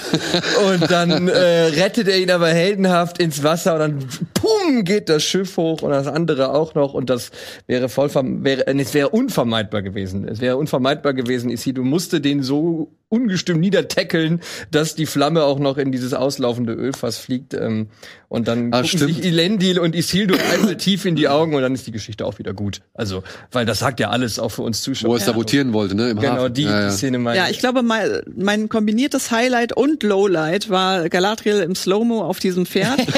[0.73, 3.99] und dann äh, rettet er ihn aber heldenhaft ins Wasser und dann
[4.35, 7.31] pum geht das Schiff hoch und das andere auch noch und das
[7.69, 10.27] wäre voll wäre äh, es wäre unvermeidbar gewesen.
[10.27, 14.41] Es wäre unvermeidbar gewesen, Isidor musste den so ungestüm niedertackeln,
[14.71, 17.55] dass die Flamme auch noch in dieses auslaufende Ölfass fliegt.
[17.55, 17.89] Ähm,
[18.29, 19.15] und dann Ah, gucken stimmt.
[19.17, 22.39] sich Elendil und Isildur einmal tief in die Augen und dann ist die Geschichte auch
[22.39, 22.83] wieder gut.
[22.93, 25.11] Also, weil das sagt ja alles auch für uns Zuschauer.
[25.13, 26.11] Wo er sabotieren wollte, ne?
[26.11, 26.53] Im Genau, Hafen.
[26.53, 26.89] die, ja, ja.
[26.91, 31.75] die Szene meine Ja, ich glaube, mein, mein kombiniertes Highlight und Lowlight war Galadriel im
[31.75, 32.99] Slow-Mo auf diesem Pferd.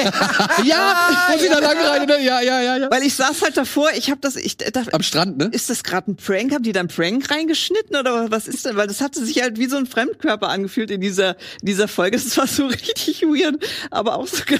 [0.65, 0.95] Ja,
[1.33, 2.23] wo sie da lang rein, ne?
[2.23, 2.91] Ja, ja, ja, ja.
[2.91, 5.49] Weil ich saß halt davor, ich habe das, ich dachte, Am Strand, ne?
[5.51, 6.53] ist das gerade ein Prank?
[6.53, 8.75] Haben die da einen Prank reingeschnitten oder was ist denn?
[8.75, 12.17] Weil das hatte sich halt wie so ein Fremdkörper angefühlt in dieser, in dieser Folge.
[12.17, 13.55] Das war so richtig weird,
[13.89, 14.59] aber auch so geil.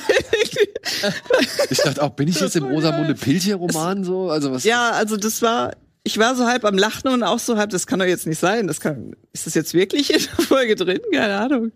[1.69, 4.29] Ich dachte auch, bin ich jetzt im Rosamunde Pilcher-Roman so?
[4.29, 4.63] Also was?
[4.63, 7.87] ja, also das war, ich war so halb am Lachen und auch so halb, das
[7.87, 8.67] kann doch jetzt nicht sein.
[8.67, 10.99] Das kann, ist das jetzt wirklich in der Folge drin?
[11.13, 11.71] Keine Ahnung.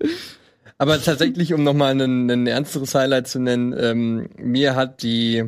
[0.77, 5.45] Aber tatsächlich, um nochmal ein, ein ernsteres Highlight zu nennen, ähm, mir hat die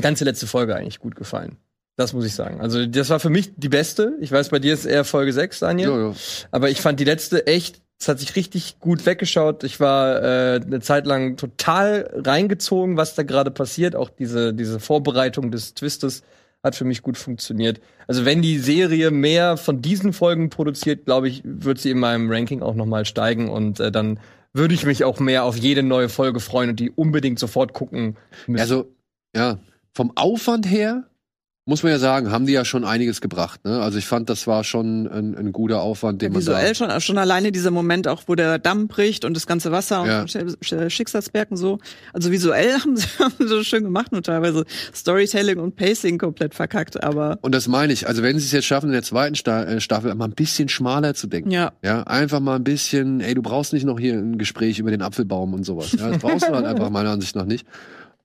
[0.00, 1.56] ganze letzte Folge eigentlich gut gefallen.
[2.00, 2.62] Das muss ich sagen.
[2.62, 4.16] Also, das war für mich die beste.
[4.22, 5.90] Ich weiß, bei dir ist eher Folge 6, Daniel.
[5.90, 6.14] Ja, ja.
[6.50, 9.64] Aber ich fand die letzte echt, es hat sich richtig gut weggeschaut.
[9.64, 13.96] Ich war äh, eine Zeit lang total reingezogen, was da gerade passiert.
[13.96, 16.22] Auch diese, diese Vorbereitung des Twistes
[16.62, 17.82] hat für mich gut funktioniert.
[18.06, 22.32] Also wenn die Serie mehr von diesen Folgen produziert, glaube ich, wird sie in meinem
[22.32, 24.20] Ranking auch noch mal steigen und äh, dann
[24.54, 28.16] würde ich mich auch mehr auf jede neue Folge freuen und die unbedingt sofort gucken
[28.46, 28.62] müssen.
[28.62, 28.90] Also,
[29.36, 29.58] ja,
[29.92, 31.09] vom Aufwand her
[31.70, 33.64] muss man ja sagen, haben die ja schon einiges gebracht.
[33.64, 33.80] Ne?
[33.80, 37.00] Also ich fand, das war schon ein, ein guter Aufwand, den man da Visuell schon,
[37.00, 40.20] schon alleine dieser Moment auch, wo der Damm bricht und das ganze Wasser Ja.
[40.22, 41.78] und Sch- Sch- Schicksalsberg und so.
[42.12, 44.64] Also visuell haben sie, haben sie das schön gemacht und teilweise
[44.94, 48.06] Storytelling und Pacing komplett verkackt, aber Und das meine ich.
[48.08, 51.14] Also wenn sie es jetzt schaffen, in der zweiten äh, Staffel mal ein bisschen schmaler
[51.14, 51.50] zu denken.
[51.52, 51.72] ja.
[51.82, 55.02] Ja, einfach mal ein bisschen, ey, du brauchst nicht noch hier ein Gespräch über den
[55.02, 55.92] Apfelbaum und sowas.
[55.92, 57.64] Ja, das brauchst du halt einfach meiner Ansicht nach nicht.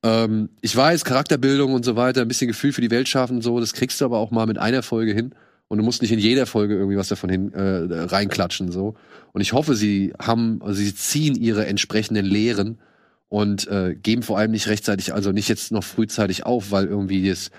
[0.06, 3.42] Ähm, ich weiß, Charakterbildung und so weiter, ein bisschen Gefühl für die Welt schaffen und
[3.42, 5.34] so, das kriegst du aber auch mal mit einer Folge hin.
[5.68, 8.94] Und du musst nicht in jeder Folge irgendwie was davon hin äh, reinklatschen so.
[9.34, 12.78] Und ich hoffe, sie haben, also sie ziehen ihre entsprechenden Lehren
[13.30, 17.28] und äh, geben vor allem nicht rechtzeitig, also nicht jetzt noch frühzeitig auf, weil irgendwie
[17.28, 17.50] das,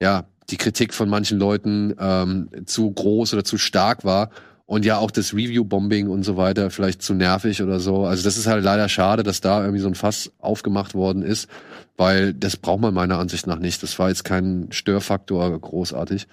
[0.00, 4.30] ja, die Kritik von manchen Leuten ähm, zu groß oder zu stark war
[4.70, 8.04] und ja auch das Review-Bombing und so weiter vielleicht zu nervig oder so.
[8.04, 11.48] Also das ist halt leider schade, dass da irgendwie so ein Fass aufgemacht worden ist,
[11.96, 13.82] weil das braucht man meiner Ansicht nach nicht.
[13.82, 16.28] Das war jetzt kein Störfaktor großartig.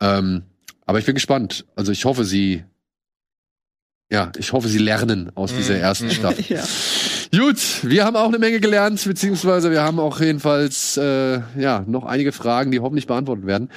[0.00, 0.42] Ähm,
[0.86, 1.64] aber ich bin gespannt.
[1.74, 2.62] Also ich hoffe, sie
[4.12, 6.44] ja, ich hoffe, sie lernen aus dieser ersten Staffel.
[6.56, 6.62] ja.
[7.36, 12.04] Gut, wir haben auch eine Menge gelernt, beziehungsweise wir haben auch jedenfalls äh, ja noch
[12.04, 13.70] einige Fragen, die hoffentlich beantwortet werden.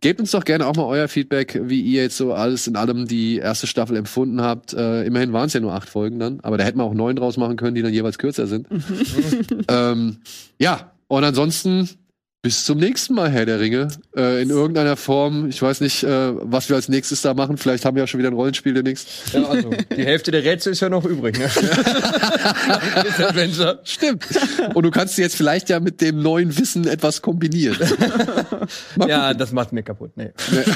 [0.00, 3.08] Gebt uns doch gerne auch mal euer Feedback, wie ihr jetzt so alles in allem
[3.08, 4.72] die erste Staffel empfunden habt.
[4.72, 7.16] Äh, immerhin waren es ja nur acht Folgen dann, aber da hätten wir auch neun
[7.16, 8.68] draus machen können, die dann jeweils kürzer sind.
[9.68, 10.18] ähm,
[10.58, 11.88] ja, und ansonsten
[12.40, 13.88] bis zum nächsten Mal, Herr der Ringe.
[14.16, 15.48] Äh, in irgendeiner Form.
[15.48, 17.56] Ich weiß nicht, äh, was wir als nächstes da machen.
[17.56, 19.08] Vielleicht haben wir ja schon wieder ein Rollenspiel demnächst.
[19.32, 21.36] Ja, also, die Hälfte der Rätsel ist ja noch übrig.
[21.36, 21.46] Ne?
[23.26, 23.80] Adventure.
[23.82, 24.24] Stimmt.
[24.72, 27.76] Und du kannst jetzt vielleicht ja mit dem neuen Wissen etwas kombinieren.
[29.06, 30.10] Ja, das macht mir kaputt.
[30.16, 30.32] Nee.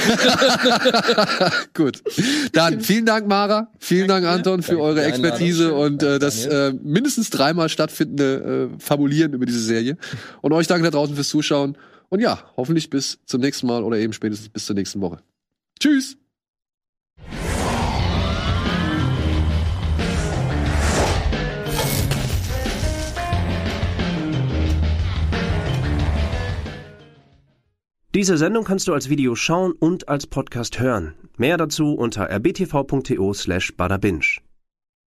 [1.75, 2.03] Gut.
[2.53, 3.69] Dann vielen Dank, Mara.
[3.79, 5.05] Vielen Dank, Anton, für eure.
[5.05, 9.99] Expertise und äh, das äh, mindestens dreimal stattfindende äh, Fabulieren über diese Serie.
[10.41, 11.52] Und euch danke da draußen fürs Zuschauen.
[11.61, 15.23] Und ja, hoffentlich bis zum nächsten Mal oder eben spätestens bis zur nächsten Woche.
[15.81, 16.17] Tschüss.
[28.15, 31.15] Diese Sendung kannst du als Video schauen und als Podcast hören.
[31.39, 34.43] Mehr dazu unter rbtv.to slash badabinch.